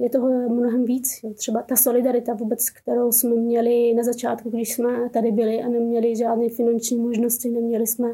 je 0.02 0.10
toho 0.10 0.30
mnohem 0.30 0.86
víc, 0.86 1.20
jo. 1.24 1.34
třeba 1.34 1.62
ta 1.62 1.76
solidarita 1.76 2.34
vůbec, 2.34 2.70
kterou 2.70 3.12
jsme 3.12 3.36
měli 3.36 3.94
na 3.94 4.04
začátku, 4.04 4.50
když 4.50 4.74
jsme 4.74 5.10
tady 5.10 5.32
byli 5.32 5.62
a 5.62 5.68
neměli 5.68 6.16
žádné 6.16 6.50
finanční 6.50 6.98
možnosti, 6.98 7.50
neměli 7.50 7.88
jsme, 7.88 8.08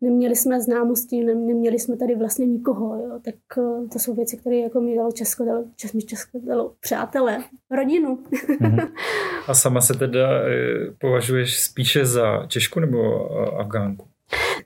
neměli 0.00 0.36
jsme 0.36 0.60
známosti, 0.60 1.24
neměli 1.24 1.78
jsme 1.78 1.96
tady 1.96 2.14
vlastně 2.14 2.46
nikoho, 2.46 2.96
jo, 2.96 3.20
tak 3.24 3.34
eh, 3.58 3.88
to 3.92 3.98
jsou 3.98 4.14
věci, 4.14 4.36
které 4.36 4.56
jako 4.56 4.80
mi 4.80 4.96
dalo 4.96 5.12
Česko, 5.12 5.44
dalo, 5.44 5.64
mi 5.94 6.02
Česko 6.02 6.40
dalo 6.46 6.72
přátelé, 6.80 7.38
rodinu. 7.70 8.18
Mm-hmm. 8.60 8.92
A 9.48 9.54
sama 9.54 9.80
se 9.80 9.94
teda 9.94 10.28
eh, 10.48 10.94
považuješ 10.98 11.60
spíše 11.60 12.06
za 12.06 12.46
Češku 12.46 12.80
nebo 12.80 12.98
eh, 12.98 13.56
Afgánku? 13.56 14.11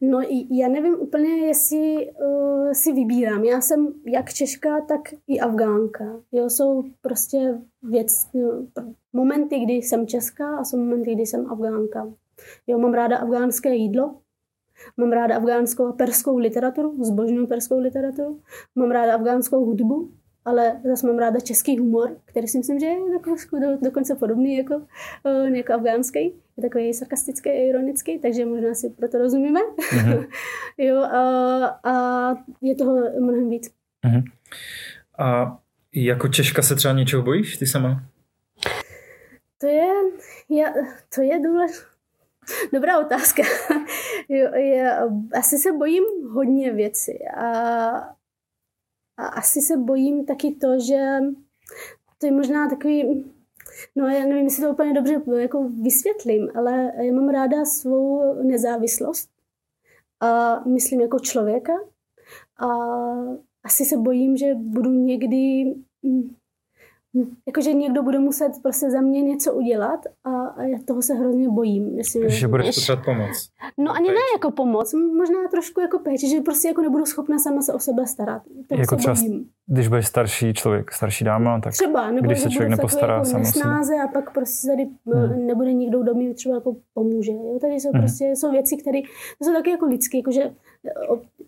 No 0.00 0.20
já 0.50 0.68
nevím 0.68 0.94
úplně, 1.00 1.46
jestli 1.46 2.10
uh, 2.10 2.72
si 2.72 2.92
vybírám. 2.92 3.44
Já 3.44 3.60
jsem 3.60 3.92
jak 4.06 4.32
Češka, 4.32 4.80
tak 4.80 5.00
i 5.28 5.40
Afgánka. 5.40 6.04
Jo, 6.32 6.50
jsou 6.50 6.84
prostě 7.00 7.58
věc, 7.82 8.28
no, 8.34 8.66
momenty, 9.12 9.58
kdy 9.58 9.72
jsem 9.72 10.06
Česká 10.06 10.56
a 10.56 10.64
jsou 10.64 10.76
momenty, 10.76 11.14
kdy 11.14 11.22
jsem 11.26 11.50
Afgánka. 11.50 12.12
Jo, 12.66 12.78
mám 12.78 12.94
ráda 12.94 13.16
afgánské 13.16 13.74
jídlo, 13.74 14.14
mám 14.96 15.12
ráda 15.12 15.36
afgánskou 15.36 15.86
a 15.86 15.92
perskou 15.92 16.38
literaturu, 16.38 17.04
zbožnou 17.04 17.46
perskou 17.46 17.78
literaturu, 17.78 18.40
mám 18.74 18.90
ráda 18.90 19.14
afgánskou 19.14 19.64
hudbu, 19.64 20.10
ale 20.46 20.80
zase 20.84 21.06
mám 21.06 21.18
ráda 21.18 21.40
český 21.40 21.78
humor, 21.78 22.16
který 22.24 22.48
si 22.48 22.58
myslím, 22.58 22.80
že 22.80 22.86
je 22.86 23.12
jako 23.12 23.36
do, 23.60 23.78
dokonce 23.82 24.14
podobný 24.14 24.56
jako, 24.56 24.74
uh, 25.22 25.46
jako 25.46 25.72
afgánský. 25.72 26.18
Je 26.56 26.62
takový 26.62 26.94
sarkastický 26.94 27.50
a 27.50 27.68
ironický, 27.68 28.18
takže 28.18 28.46
možná 28.46 28.74
si 28.74 28.90
proto 28.90 29.18
rozumíme. 29.18 29.60
Mm-hmm. 29.60 30.26
jo, 30.78 31.02
a, 31.02 31.64
a 31.84 32.34
je 32.60 32.74
toho 32.74 32.94
mnohem 33.20 33.50
víc. 33.50 33.70
Mm-hmm. 34.06 34.22
A 35.18 35.58
jako 35.94 36.28
Češka 36.28 36.62
se 36.62 36.74
třeba 36.74 36.94
něčeho 36.94 37.22
bojíš 37.22 37.56
ty 37.56 37.66
sama? 37.66 38.02
To 39.60 39.66
je, 39.66 39.92
já, 40.50 40.72
to 41.14 41.22
je 41.22 41.40
důležité. 41.40 41.86
Dobrá 42.72 42.98
otázka. 42.98 43.42
jo, 44.28 44.54
já, 44.54 45.08
asi 45.38 45.58
se 45.58 45.72
bojím 45.72 46.04
hodně 46.32 46.72
věcí 46.72 47.28
a 47.36 48.15
a 49.16 49.26
asi 49.26 49.60
se 49.60 49.76
bojím 49.76 50.26
taky 50.26 50.54
to, 50.54 50.80
že 50.80 51.18
to 52.18 52.26
je 52.26 52.32
možná 52.32 52.70
takový, 52.70 53.24
no 53.96 54.08
já 54.08 54.26
nevím, 54.26 54.44
jestli 54.44 54.62
to 54.62 54.70
úplně 54.70 54.94
dobře 54.94 55.22
jako 55.38 55.68
vysvětlím, 55.82 56.48
ale 56.54 56.92
já 57.02 57.12
mám 57.12 57.28
ráda 57.28 57.64
svou 57.64 58.34
nezávislost 58.42 59.30
a 60.20 60.60
myslím 60.68 61.00
jako 61.00 61.18
člověka. 61.18 61.72
A 62.58 62.66
asi 63.64 63.84
se 63.84 63.96
bojím, 63.96 64.36
že 64.36 64.54
budu 64.54 64.90
někdy 64.90 65.74
jakože 67.46 67.72
někdo 67.72 68.02
bude 68.02 68.18
muset 68.18 68.52
prostě 68.62 68.90
za 68.90 69.00
mě 69.00 69.22
něco 69.22 69.54
udělat 69.54 70.00
a, 70.24 70.30
a 70.30 70.62
já 70.62 70.78
toho 70.84 71.02
se 71.02 71.14
hrozně 71.14 71.48
bojím. 71.48 71.98
Jestli 71.98 72.30
že 72.30 72.48
budeš 72.48 72.66
potřebovat 72.66 73.04
pomoc. 73.04 73.50
No 73.78 73.92
ani 73.92 74.08
ne 74.08 74.20
jako 74.36 74.50
pomoc, 74.50 74.94
možná 75.16 75.38
trošku 75.50 75.80
jako 75.80 75.98
péči, 75.98 76.28
že 76.28 76.40
prostě 76.40 76.68
jako 76.68 76.82
nebudu 76.82 77.06
schopna 77.06 77.38
sama 77.38 77.62
se 77.62 77.72
o 77.72 77.78
sebe 77.78 78.06
starat. 78.06 78.42
Toho 78.68 78.80
jako 78.80 78.98
se 78.98 79.14
bojím. 79.14 79.48
když 79.66 79.88
budeš 79.88 80.06
starší 80.06 80.54
člověk, 80.54 80.92
starší 80.92 81.24
dáma, 81.24 81.60
tak 81.60 81.72
třeba, 81.72 82.10
nebo 82.10 82.26
když 82.26 82.40
se 82.40 82.50
člověk 82.50 82.70
nepostará 82.70 83.14
jako 83.14 83.26
sám 83.26 83.42
nesnáze 83.42 83.94
a 84.04 84.08
pak 84.08 84.32
prostě 84.32 84.68
tady 84.68 84.88
hmm. 85.06 85.46
nebude 85.46 85.72
nikdo 85.72 86.02
kdo 86.02 86.14
mi 86.14 86.34
třeba 86.34 86.54
jako 86.54 86.76
pomůže. 86.94 87.32
Jo? 87.32 87.58
Tady 87.60 87.74
jsou 87.74 87.90
hmm. 87.92 88.02
prostě 88.02 88.24
jsou 88.24 88.50
věci, 88.50 88.76
které 88.76 88.98
jsou 89.42 89.52
taky 89.52 89.70
jako 89.70 89.86
lidské, 89.86 90.18
jakože 90.18 90.50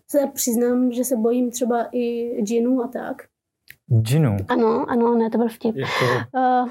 se 0.07 0.19
přiznám, 0.33 0.91
že 0.91 1.03
se 1.03 1.15
bojím 1.15 1.51
třeba 1.51 1.87
i 1.91 2.37
džinů 2.43 2.83
a 2.83 2.87
tak. 2.87 3.28
Ginu. 3.89 4.37
Ano, 4.47 4.85
ano, 4.89 5.15
ne, 5.15 5.29
to 5.29 5.37
byl 5.37 5.49
vtip. 5.49 5.75
Jako, 5.75 6.05
uh, 6.33 6.69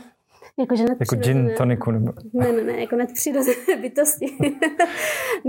Jakože 0.58 0.84
jako 1.00 1.16
gin 1.16 1.50
toniku 1.56 1.90
nebo... 1.90 2.12
Ne, 2.32 2.52
ne, 2.52 2.64
ne, 2.64 2.80
jako 2.80 2.96
nadpřirozené 2.96 3.76
bytosti. 3.82 4.26
ne, 4.40 4.50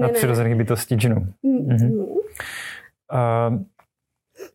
nadpřirozené 0.01 0.55
bytosti 0.55 0.95
ginu. 0.95 1.15
Mm-hmm. 1.45 1.91
Uh, 1.93 3.59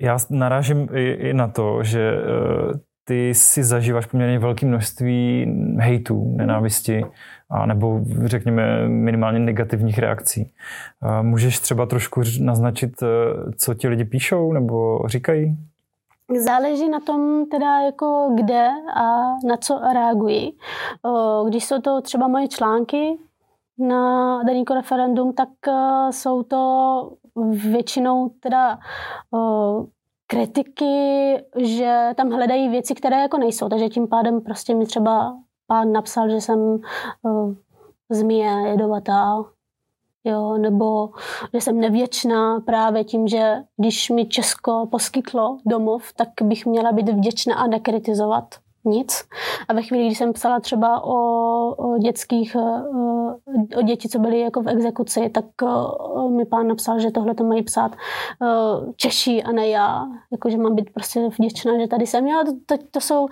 já 0.01 0.19
narážím 0.31 0.89
i, 0.95 1.13
i 1.13 1.35
na 1.35 1.49
to, 1.49 1.83
že 1.83 2.13
uh, 2.13 2.73
ty 3.05 3.35
si 3.35 3.65
zažíváš 3.65 4.07
poměrně 4.07 4.39
velké 4.39 4.67
množství 4.67 5.47
hejtů, 5.79 6.35
nenávisti, 6.37 7.05
a 7.51 7.67
nebo 7.67 8.01
řekněme 8.25 8.89
minimálně 8.89 9.39
negativních 9.39 9.99
reakcí. 9.99 10.53
Můžeš 11.23 11.59
třeba 11.59 11.87
trošku 11.87 12.23
naznačit, 12.41 12.93
co 13.57 13.75
ti 13.75 13.89
lidi 13.89 14.05
píšou 14.05 14.53
nebo 14.53 15.03
říkají? 15.09 15.57
Záleží 16.31 16.89
na 16.89 17.01
tom 17.01 17.47
teda 17.47 17.81
jako 17.81 18.31
kde 18.35 18.69
a 18.95 19.35
na 19.47 19.57
co 19.61 19.79
reagují. 19.93 20.59
Když 21.47 21.65
jsou 21.65 21.81
to 21.81 22.01
třeba 22.01 22.29
moje 22.29 22.49
články 22.49 23.19
na 23.79 24.43
daný 24.43 24.65
referendum, 24.75 25.33
tak 25.33 25.49
eh, 25.69 26.13
jsou 26.13 26.43
to 26.43 27.11
většinou 27.71 28.29
teda 28.29 28.79
kritiky, 30.27 31.37
že 31.57 32.11
tam 32.17 32.31
hledají 32.31 32.69
věci, 32.69 32.95
které 32.95 33.21
jako 33.21 33.39
nejsou, 33.39 33.69
takže 33.69 33.89
tím 33.89 34.09
pádem 34.09 34.41
prostě 34.41 34.75
mi 34.75 34.87
třeba 34.87 35.37
pán 35.67 35.93
napsal, 35.93 36.29
že 36.29 36.41
jsem 36.41 36.79
zmije 38.11 38.51
jedovatá, 38.67 39.45
jo, 40.25 40.59
nebo 40.59 41.11
že 41.55 41.61
jsem 41.61 41.81
nevěčná 41.81 42.61
právě 42.61 43.05
tím, 43.05 43.29
že 43.29 43.55
když 43.77 44.11
mi 44.11 44.27
Česko 44.27 44.89
poskytlo 44.91 45.59
domov, 45.67 46.13
tak 46.13 46.29
bych 46.43 46.67
měla 46.67 46.93
být 46.93 47.09
vděčná 47.09 47.55
a 47.55 47.67
nekritizovat 47.67 48.64
nic. 48.85 49.25
A 49.69 49.73
ve 49.73 49.83
chvíli, 49.83 50.07
kdy 50.07 50.15
jsem 50.15 50.33
psala 50.33 50.61
třeba 50.61 51.05
o, 51.05 51.15
o 51.75 51.99
dětských, 51.99 52.57
eh, 52.57 53.77
o 53.77 53.83
děti, 53.83 54.09
co 54.09 54.19
byly 54.19 54.41
jako 54.41 54.63
v 54.63 54.69
exekuci, 54.69 55.31
tak 55.31 55.45
eh, 55.63 56.29
mi 56.29 56.45
pán 56.45 56.69
napsal, 56.69 56.99
že 56.99 57.11
tohle 57.11 57.35
to 57.35 57.45
mají 57.45 57.63
psát 57.63 57.93
eh, 57.93 58.93
Češi 58.97 59.43
a 59.43 59.53
ne 59.53 59.69
já. 59.69 60.07
Jako, 60.33 60.51
že 60.51 60.59
mám 60.59 60.75
být 60.75 60.91
prostě 60.91 61.29
vděčná, 61.39 61.79
že 61.79 61.87
tady 61.87 62.07
jsem. 62.07 62.27
Já, 62.27 62.45
to, 62.45 62.53
to, 62.67 62.85
to 62.91 63.01
jsou, 63.01 63.27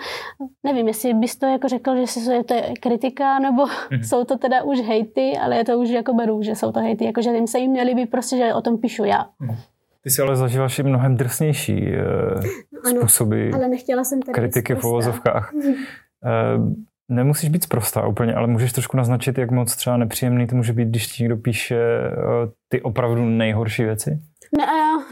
nevím, 0.65 0.89
jestli 0.89 1.15
bys 1.15 1.37
to 1.37 1.47
jako 1.47 1.69
řekl, 1.69 2.07
že 2.07 2.33
je 2.33 2.45
to 2.45 2.55
kritika, 2.81 3.39
nebo 3.39 3.65
mm-hmm. 3.65 4.03
jsou 4.03 4.25
to 4.25 4.39
teda 4.39 4.63
už 4.63 4.81
hejty, 4.81 5.39
ale 5.39 5.57
je 5.57 5.65
to 5.65 5.79
už 5.79 5.89
jako 5.89 6.15
beru, 6.15 6.43
že 6.43 6.55
jsou 6.55 6.73
to 6.73 6.81
hejty. 6.81 7.05
Jako, 7.05 7.23
že 7.23 7.31
jim 7.31 7.47
se 7.47 7.59
jim 7.59 7.71
měli 7.71 7.95
by 7.95 8.07
prostě, 8.07 8.37
že 8.37 8.55
o 8.55 8.61
tom 8.61 8.79
píšu 8.79 9.05
já. 9.05 9.25
Mm-hmm. 9.41 9.72
Ty 10.05 10.11
si 10.11 10.23
ale 10.23 10.37
zažíváš 10.37 10.79
i 10.79 10.83
mnohem 10.83 11.17
drsnější 11.17 11.83
uh, 11.83 12.45
ano, 12.85 13.01
způsoby 13.01 13.51
ale 13.55 13.69
nechtěla 13.69 14.05
jsem 14.05 14.23
tady 14.23 14.33
kritiky 14.33 14.75
v 14.75 14.85
uvozovkách. 14.85 15.53
Uh, 15.55 16.73
nemusíš 17.09 17.51
být 17.51 17.65
zprostá 17.65 18.07
úplně, 18.07 18.35
ale 18.35 18.47
můžeš 18.47 18.73
trošku 18.73 18.97
naznačit, 18.97 19.39
jak 19.39 19.51
moc 19.51 19.77
třeba 19.77 19.97
nepříjemný 19.97 20.47
to 20.47 20.57
může 20.57 20.73
být, 20.73 20.89
když 20.89 21.07
ti 21.07 21.23
někdo 21.23 21.37
píše 21.37 21.77
uh, 21.77 22.51
ty 22.69 22.83
opravdu 22.83 23.25
nejhorší 23.25 23.85
věci? 23.85 24.21
Ne, 24.59 24.67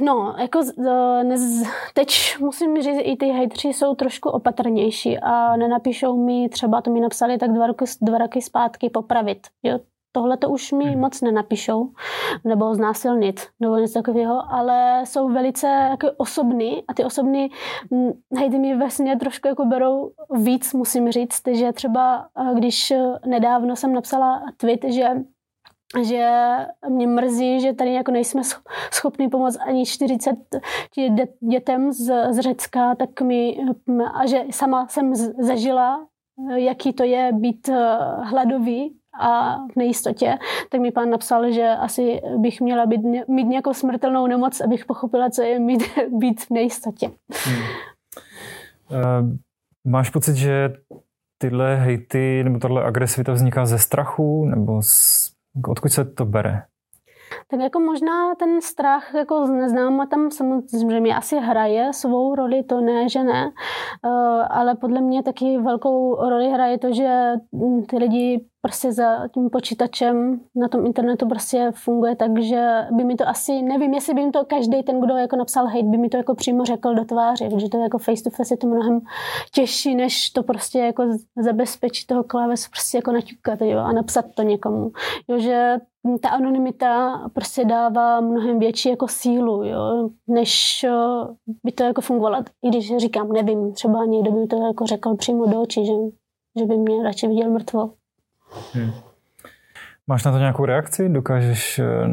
no, 0.04 0.35
jako 0.40 0.61
ne, 1.23 1.37
teď 1.94 2.37
musím 2.40 2.82
říct, 2.82 3.00
i 3.02 3.16
ty 3.16 3.26
hejtři 3.26 3.68
jsou 3.68 3.94
trošku 3.94 4.28
opatrnější 4.28 5.18
a 5.18 5.56
nenapíšou 5.56 6.25
mi, 6.26 6.49
třeba 6.49 6.82
to 6.82 6.90
mi 6.90 7.00
napsali 7.00 7.38
tak 7.38 7.52
dva 7.52 7.66
roky, 7.66 7.85
dva 8.02 8.18
roky 8.18 8.42
zpátky 8.42 8.90
popravit. 8.90 9.47
Jo, 9.62 9.78
tohle 10.12 10.36
to 10.36 10.50
už 10.50 10.72
mi 10.72 10.84
hmm. 10.84 11.00
moc 11.00 11.20
nenapíšou, 11.20 11.90
nebo 12.44 12.74
znásilnit, 12.74 13.40
nebo 13.60 13.76
něco 13.76 13.94
takového, 13.94 14.52
ale 14.52 15.02
jsou 15.06 15.28
velice 15.28 15.66
jako 15.66 16.06
osobní 16.16 16.82
a 16.88 16.94
ty 16.94 17.04
osobní 17.04 17.48
hejdy 18.38 18.58
mi 18.58 18.78
vlastně 18.78 19.16
trošku 19.16 19.48
jako 19.48 19.64
berou 19.64 20.10
víc, 20.34 20.72
musím 20.74 21.10
říct, 21.10 21.42
že 21.52 21.72
třeba 21.72 22.28
eh, 22.38 22.54
když 22.54 22.92
nedávno 23.26 23.76
jsem 23.76 23.92
napsala 23.92 24.42
tweet, 24.56 24.84
že 24.84 25.06
že 26.02 26.56
mě 26.88 27.06
mrzí, 27.06 27.60
že 27.60 27.72
tady 27.72 27.92
jako 27.92 28.10
nejsme 28.12 28.42
schopni 28.92 29.28
pomoct 29.28 29.58
ani 29.66 29.86
40 29.86 30.36
dětem 31.40 31.92
z, 31.92 32.32
z 32.32 32.38
Řecka, 32.38 32.94
tak 32.94 33.20
mi, 33.20 33.58
a 34.14 34.26
že 34.26 34.44
sama 34.50 34.86
jsem 34.88 35.14
zažila, 35.38 36.06
eh, 36.50 36.60
jaký 36.60 36.92
to 36.92 37.04
je 37.04 37.30
být 37.32 37.68
eh, 37.68 37.98
hladový 38.22 39.00
a 39.20 39.56
v 39.72 39.76
nejistotě, 39.76 40.38
tak 40.70 40.80
mi 40.80 40.90
pán 40.90 41.10
napsal, 41.10 41.52
že 41.52 41.68
asi 41.68 42.20
bych 42.36 42.60
měla 42.60 42.86
být, 42.86 43.00
mít 43.28 43.44
nějakou 43.44 43.74
smrtelnou 43.74 44.26
nemoc, 44.26 44.60
abych 44.60 44.84
pochopila, 44.84 45.30
co 45.30 45.42
je 45.42 45.58
mít, 45.58 45.82
být 46.18 46.40
v 46.40 46.50
nejistotě. 46.50 47.10
Hmm. 47.46 47.62
Uh, 48.90 49.30
máš 49.84 50.10
pocit, 50.10 50.36
že 50.36 50.72
tyhle 51.38 51.76
hejty 51.76 52.44
nebo 52.44 52.58
tahle 52.58 52.84
agresivita 52.84 53.32
vzniká 53.32 53.66
ze 53.66 53.78
strachu, 53.78 54.44
nebo 54.44 54.82
z, 54.82 55.32
odkud 55.68 55.88
se 55.88 56.04
to 56.04 56.25
bere? 56.25 56.62
Tak 57.50 57.60
jako 57.60 57.80
možná 57.80 58.34
ten 58.34 58.60
strach 58.60 59.14
jako 59.14 59.46
z 59.46 59.50
neznáma 59.50 60.06
tam 60.06 60.30
samozřejmě 60.30 61.16
asi 61.16 61.36
hraje 61.36 61.92
svou 61.92 62.34
roli, 62.34 62.62
to 62.62 62.80
ne, 62.80 63.08
že 63.08 63.25
ne, 63.25 63.52
uh, 64.04 64.46
ale 64.50 64.75
podle 64.75 65.00
mě 65.00 65.23
taky 65.23 65.58
velkou 65.58 66.28
roli 66.28 66.50
hraje 66.50 66.78
to, 66.78 66.92
že 66.92 67.32
ty 67.88 67.99
lidi 67.99 68.46
prostě 68.62 68.92
za 68.92 69.28
tím 69.34 69.50
počítačem 69.50 70.40
na 70.56 70.68
tom 70.68 70.86
internetu 70.86 71.28
prostě 71.28 71.73
funguje 71.75 72.16
tak, 72.16 72.42
že 72.42 72.86
by 72.90 73.04
mi 73.04 73.14
to 73.16 73.28
asi, 73.28 73.62
nevím, 73.62 73.94
jestli 73.94 74.14
by 74.14 74.25
mi 74.25 74.30
to 74.30 74.44
každý 74.44 74.82
ten, 74.82 75.00
kdo 75.00 75.16
jako 75.16 75.36
napsal 75.36 75.66
hate, 75.66 75.82
by 75.82 75.99
mi 75.99 76.08
to 76.08 76.16
jako 76.16 76.34
přímo 76.34 76.64
řekl 76.64 76.94
do 76.94 77.04
tváře, 77.04 77.49
že 77.56 77.68
to 77.68 77.78
jako 77.78 77.99
face 77.99 78.25
to 78.25 78.30
face 78.30 78.54
je 78.54 78.58
to 78.58 78.66
mnohem 78.66 79.00
těžší, 79.54 79.94
než 79.94 80.30
to 80.30 80.42
prostě 80.42 80.78
jako 80.78 81.04
zabezpečit 81.36 82.06
toho 82.06 82.25
klávesu 82.25 82.70
prostě 82.70 82.99
jako 82.99 83.12
naťukat 83.12 83.60
jo, 83.60 83.78
a 83.78 83.92
napsat 83.92 84.25
to 84.34 84.42
někomu. 84.42 84.90
Jo, 85.28 85.38
že 85.38 85.76
ta 86.20 86.28
anonymita 86.28 87.18
prostě 87.32 87.64
dává 87.64 88.20
mnohem 88.20 88.58
větší 88.58 88.88
jako 88.88 89.08
sílu, 89.08 89.64
jo, 89.64 90.10
než 90.28 90.86
by 91.64 91.73
to 91.73 91.84
jako 91.84 92.00
fungovalo. 92.00 92.44
I 92.64 92.68
když 92.68 92.96
říkám, 92.96 93.32
nevím, 93.32 93.73
třeba 93.73 94.04
někdo 94.04 94.32
by 94.32 94.46
to 94.46 94.56
jako 94.66 94.86
řekl 94.86 95.16
přímo 95.16 95.46
do 95.46 95.60
očí, 95.60 95.86
že, 95.86 95.92
že 96.58 96.64
by 96.64 96.76
mě 96.76 97.02
radši 97.02 97.28
viděl 97.28 97.50
mrtvo. 97.50 98.00
Hmm. 98.73 98.91
Máš 100.06 100.25
na 100.25 100.32
to 100.32 100.39
nějakou 100.39 100.65
reakci? 100.65 101.08
Dokážeš... 101.08 101.78
Eh, 101.78 102.04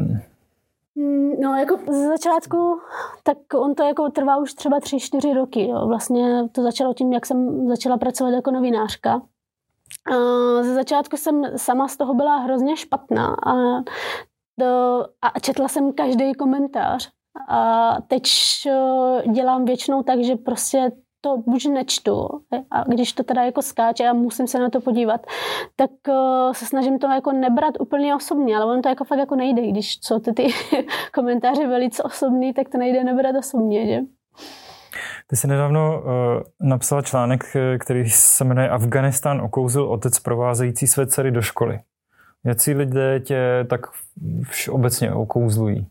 hmm, 0.96 1.40
no, 1.40 1.56
jako 1.56 1.78
ze 1.92 2.08
začátku, 2.08 2.80
tak 3.22 3.38
on 3.54 3.74
to 3.74 3.82
jako 3.82 4.08
trvá 4.08 4.36
už 4.36 4.54
třeba 4.54 4.80
tři, 4.80 5.00
čtyři 5.00 5.34
roky. 5.34 5.68
Jo. 5.68 5.86
Vlastně 5.86 6.48
to 6.52 6.62
začalo 6.62 6.94
tím, 6.94 7.12
jak 7.12 7.26
jsem 7.26 7.68
začala 7.68 7.98
pracovat 7.98 8.30
jako 8.30 8.50
novinářka. 8.50 9.22
Ze 10.62 10.74
začátku 10.74 11.16
jsem 11.16 11.42
sama 11.56 11.88
z 11.88 11.96
toho 11.96 12.14
byla 12.14 12.36
hrozně 12.36 12.76
špatná 12.76 13.36
a, 13.46 13.54
do, 14.60 15.04
a 15.22 15.40
četla 15.40 15.68
jsem 15.68 15.92
každý 15.92 16.34
komentář. 16.34 17.10
A 17.48 17.90
teď 18.08 18.22
eh, 18.68 19.28
dělám 19.32 19.64
většinou 19.64 20.02
tak, 20.02 20.24
že 20.24 20.36
prostě 20.36 20.90
to 21.20 21.36
buď 21.36 21.66
nečtu 21.66 22.28
a 22.70 22.84
když 22.84 23.12
to 23.12 23.22
teda 23.22 23.42
jako 23.42 23.62
skáče 23.62 24.08
a 24.08 24.12
musím 24.12 24.46
se 24.46 24.58
na 24.58 24.70
to 24.70 24.80
podívat, 24.80 25.26
tak 25.76 25.90
uh, 26.08 26.52
se 26.52 26.66
snažím 26.66 26.98
to 26.98 27.06
jako 27.06 27.32
nebrat 27.32 27.74
úplně 27.80 28.14
osobně, 28.14 28.56
ale 28.56 28.64
on 28.76 28.82
to 28.82 28.88
jako 28.88 29.04
fakt 29.04 29.18
jako 29.18 29.36
nejde, 29.36 29.66
když 29.66 29.98
jsou 30.02 30.18
ty, 30.18 30.32
ty 30.32 30.48
komentáře 31.14 31.66
velice 31.66 32.02
osobní, 32.02 32.54
tak 32.54 32.68
to 32.68 32.78
nejde 32.78 33.04
nebrat 33.04 33.36
osobně, 33.38 33.86
že? 33.86 34.00
Ty 35.26 35.36
jsi 35.36 35.46
nedávno 35.46 36.02
uh, 36.02 36.68
napsal 36.68 37.02
článek, 37.02 37.44
který 37.80 38.10
se 38.10 38.44
jmenuje 38.44 38.68
Afganistán 38.68 39.40
okouzil 39.40 39.84
otec 39.84 40.18
provázející 40.18 40.86
své 40.86 41.06
dcery 41.06 41.30
do 41.30 41.42
školy. 41.42 41.80
Jaký 42.44 42.74
lidé 42.74 43.20
tě 43.20 43.66
tak 43.70 43.80
obecně 44.70 45.14
okouzlují? 45.14 45.86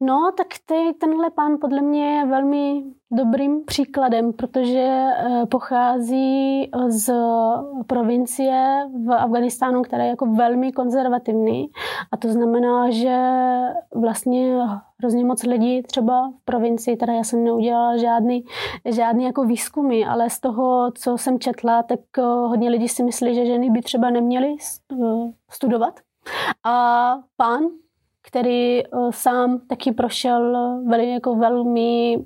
No, 0.00 0.32
tak 0.36 0.46
ty, 0.66 0.94
tenhle 1.00 1.30
pán 1.30 1.58
podle 1.60 1.82
mě 1.82 2.16
je 2.16 2.26
velmi 2.26 2.82
dobrým 3.12 3.64
příkladem, 3.64 4.32
protože 4.32 4.88
eh, 4.88 5.46
pochází 5.46 6.70
z 6.88 7.12
provincie 7.86 8.88
v 9.06 9.12
Afganistánu, 9.12 9.82
která 9.82 10.04
je 10.04 10.10
jako 10.10 10.26
velmi 10.26 10.72
konzervativní. 10.72 11.70
A 12.12 12.16
to 12.16 12.28
znamená, 12.28 12.90
že 12.90 13.16
vlastně 13.94 14.58
hrozně 14.98 15.24
moc 15.24 15.42
lidí 15.42 15.82
třeba 15.82 16.32
v 16.42 16.44
provincii, 16.44 16.96
teda 16.96 17.12
já 17.12 17.24
jsem 17.24 17.44
neudělala 17.44 17.96
žádný, 17.96 18.44
žádný 18.84 19.24
jako 19.24 19.44
výzkumy, 19.44 20.04
ale 20.04 20.30
z 20.30 20.40
toho, 20.40 20.92
co 20.94 21.18
jsem 21.18 21.38
četla, 21.38 21.82
tak 21.82 22.00
eh, 22.18 22.22
hodně 22.22 22.70
lidí 22.70 22.88
si 22.88 23.02
myslí, 23.02 23.34
že 23.34 23.46
ženy 23.46 23.70
by 23.70 23.80
třeba 23.80 24.10
neměly 24.10 24.56
eh, 24.92 24.96
studovat. 25.50 26.00
A 26.64 27.16
pán 27.36 27.62
který 28.22 28.86
uh, 28.86 29.10
sám 29.10 29.60
taky 29.68 29.92
prošel 29.92 30.52
veli, 30.86 31.10
jako 31.10 31.34
velmi 31.34 32.18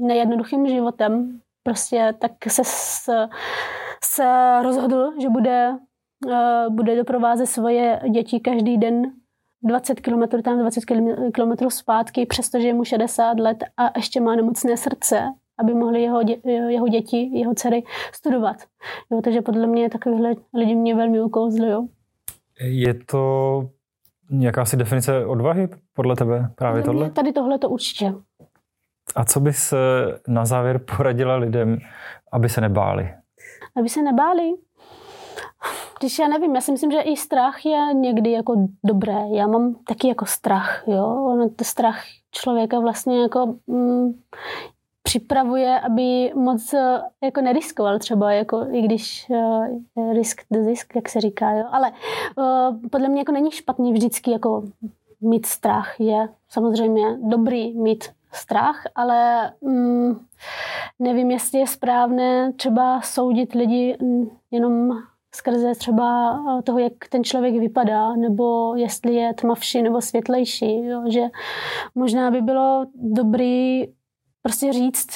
nejednoduchým 0.00 0.68
životem. 0.68 1.40
Prostě 1.62 2.14
tak 2.18 2.32
se, 2.48 2.62
se, 4.04 4.62
rozhodl, 4.62 5.12
že 5.20 5.28
bude, 5.28 5.76
uh, 6.26 6.74
bude 6.74 6.96
doprovázet 6.96 7.46
svoje 7.46 8.00
děti 8.10 8.40
každý 8.40 8.78
den 8.78 9.12
20 9.62 10.00
km 10.00 10.42
tam, 10.42 10.58
20 10.58 10.84
km 11.32 11.70
zpátky, 11.70 12.26
přestože 12.26 12.68
je 12.68 12.74
mu 12.74 12.84
60 12.84 13.40
let 13.40 13.64
a 13.76 13.98
ještě 13.98 14.20
má 14.20 14.36
nemocné 14.36 14.76
srdce, 14.76 15.24
aby 15.58 15.74
mohli 15.74 16.02
jeho, 16.02 16.22
dě, 16.22 16.36
jeho 16.44 16.88
děti, 16.88 17.30
jeho 17.32 17.54
dcery 17.54 17.82
studovat. 18.12 18.56
Jo, 19.12 19.20
takže 19.22 19.42
podle 19.42 19.66
mě 19.66 19.90
takovýhle 19.90 20.34
lidi 20.54 20.74
mě 20.74 20.94
velmi 20.94 21.22
ukouzlují. 21.22 21.88
Je 22.60 22.94
to 22.94 23.62
jakási 24.38 24.76
definice 24.76 25.26
odvahy 25.26 25.68
podle 25.94 26.16
tebe 26.16 26.50
právě 26.54 26.82
tohle? 26.82 27.10
Tady 27.10 27.32
tohle 27.32 27.58
to 27.58 27.68
určitě. 27.68 28.14
A 29.16 29.24
co 29.24 29.40
bys 29.40 29.74
na 30.28 30.44
závěr 30.44 30.80
poradila 30.96 31.36
lidem, 31.36 31.78
aby 32.32 32.48
se 32.48 32.60
nebáli? 32.60 33.14
Aby 33.76 33.88
se 33.88 34.02
nebáli? 34.02 34.52
Když 36.00 36.18
já 36.18 36.28
nevím, 36.28 36.54
já 36.54 36.60
si 36.60 36.72
myslím, 36.72 36.90
že 36.90 37.00
i 37.00 37.16
strach 37.16 37.66
je 37.66 37.94
někdy 37.94 38.30
jako 38.32 38.68
dobré. 38.84 39.18
Já 39.34 39.46
mám 39.46 39.74
taky 39.74 40.08
jako 40.08 40.26
strach, 40.26 40.82
jo. 40.86 41.36
To 41.56 41.64
strach 41.64 42.02
člověka 42.30 42.80
vlastně 42.80 43.22
jako 43.22 43.54
mm, 43.66 44.12
připravuje, 45.10 45.80
aby 45.80 46.32
moc 46.34 46.74
eh, 46.74 47.02
jako 47.24 47.40
neriskoval 47.40 47.98
třeba, 47.98 48.32
jako 48.32 48.66
i 48.72 48.82
když 48.82 49.26
uh, 49.28 50.12
risk 50.12 50.40
the 50.50 50.62
zisk, 50.62 50.96
jak 50.96 51.08
se 51.08 51.20
říká, 51.20 51.50
jo. 51.50 51.64
Ale 51.70 51.92
uh, 52.36 52.88
podle 52.90 53.08
mě 53.08 53.20
jako 53.20 53.32
není 53.32 53.50
špatný 53.50 53.92
vždycky 53.92 54.30
jako 54.30 54.62
mít 55.20 55.46
strach. 55.46 56.00
Je 56.00 56.28
samozřejmě 56.48 57.18
dobrý 57.22 57.74
mít 57.74 58.04
strach, 58.32 58.82
ale 58.94 59.50
mm, 59.60 60.26
nevím, 60.98 61.30
jestli 61.30 61.58
je 61.58 61.66
správné 61.66 62.52
třeba 62.52 63.00
soudit 63.00 63.52
lidi 63.52 63.96
mm, 64.02 64.30
jenom 64.50 64.90
skrze 65.34 65.74
třeba 65.74 66.38
toho, 66.64 66.78
jak 66.78 66.92
ten 67.08 67.24
člověk 67.24 67.54
vypadá, 67.54 68.16
nebo 68.16 68.74
jestli 68.76 69.14
je 69.14 69.34
tmavší 69.34 69.82
nebo 69.82 70.00
světlejší. 70.00 70.84
Jo? 70.84 71.02
Že 71.08 71.22
možná 71.94 72.30
by 72.30 72.42
bylo 72.42 72.86
dobrý 72.94 73.86
prostě 74.42 74.72
říct, 74.72 75.08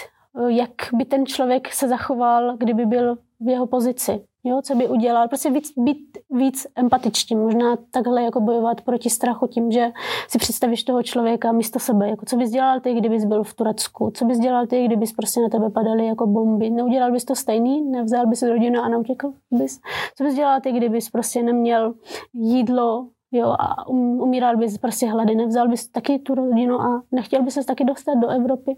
jak 0.48 0.72
by 0.92 1.04
ten 1.04 1.26
člověk 1.26 1.72
se 1.72 1.88
zachoval, 1.88 2.56
kdyby 2.56 2.86
byl 2.86 3.18
v 3.40 3.48
jeho 3.48 3.66
pozici 3.66 4.24
jo, 4.44 4.62
co 4.62 4.74
by 4.74 4.88
udělal, 4.88 5.28
prostě 5.28 5.50
víc, 5.50 5.72
být 5.76 6.18
víc 6.30 6.66
empatičtí, 6.76 7.36
možná 7.36 7.76
takhle 7.90 8.22
jako 8.22 8.40
bojovat 8.40 8.80
proti 8.80 9.10
strachu 9.10 9.46
tím, 9.46 9.70
že 9.70 9.92
si 10.28 10.38
představíš 10.38 10.84
toho 10.84 11.02
člověka 11.02 11.52
místo 11.52 11.78
sebe, 11.78 12.08
jako 12.08 12.26
co 12.26 12.36
bys 12.36 12.50
dělal 12.50 12.80
ty, 12.80 12.94
kdybys 12.94 13.24
byl 13.24 13.42
v 13.42 13.54
Turecku, 13.54 14.10
co 14.14 14.24
bys 14.24 14.38
dělal 14.38 14.66
ty, 14.66 14.84
kdybys 14.84 15.12
prostě 15.12 15.40
na 15.40 15.48
tebe 15.48 15.70
padaly 15.70 16.06
jako 16.06 16.26
bomby, 16.26 16.70
neudělal 16.70 17.12
bys 17.12 17.24
to 17.24 17.34
stejný, 17.34 17.82
nevzal 17.90 18.26
bys 18.26 18.42
rodinu 18.42 18.80
a 18.80 18.88
neutěkl 18.88 19.32
bys, 19.50 19.80
co 20.16 20.24
bys 20.24 20.34
dělal 20.34 20.60
ty, 20.60 20.72
kdybys 20.72 21.10
prostě 21.10 21.42
neměl 21.42 21.94
jídlo, 22.32 23.08
jo, 23.32 23.56
a 23.58 23.88
um, 23.88 24.20
umíral 24.20 24.56
bys 24.56 24.78
prostě 24.78 25.06
hlady, 25.06 25.34
nevzal 25.34 25.68
bys 25.68 25.88
taky 25.88 26.18
tu 26.18 26.34
rodinu 26.34 26.80
a 26.80 27.02
nechtěl 27.12 27.42
bys 27.42 27.54
se 27.54 27.64
taky 27.64 27.84
dostat 27.84 28.14
do 28.14 28.28
Evropy. 28.28 28.76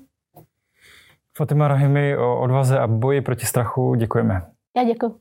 Fatima 1.37 1.69
Rahimi 1.69 2.17
o 2.17 2.41
odvaze 2.41 2.79
a 2.79 2.87
boji 2.87 3.21
proti 3.21 3.47
strachu 3.47 3.95
děkujeme. 3.95 4.43
Já 4.77 4.85
děkuji. 4.85 5.15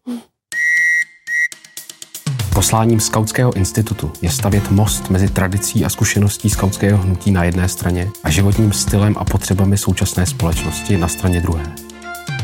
Posláním 2.54 3.00
Skautského 3.00 3.56
institutu 3.56 4.12
je 4.22 4.30
stavět 4.30 4.72
most 4.72 5.10
mezi 5.10 5.30
tradicí 5.30 5.86
a 5.86 5.90
zkušeností 5.90 6.50
skautského 6.50 6.98
hnutí 6.98 7.32
na 7.32 7.44
jedné 7.44 7.70
straně 7.70 8.08
a 8.24 8.30
životním 8.30 8.74
stylem 8.74 9.16
a 9.18 9.26
potřebami 9.26 9.78
současné 9.78 10.26
společnosti 10.26 10.98
na 10.98 11.08
straně 11.08 11.42
druhé. 11.42 11.64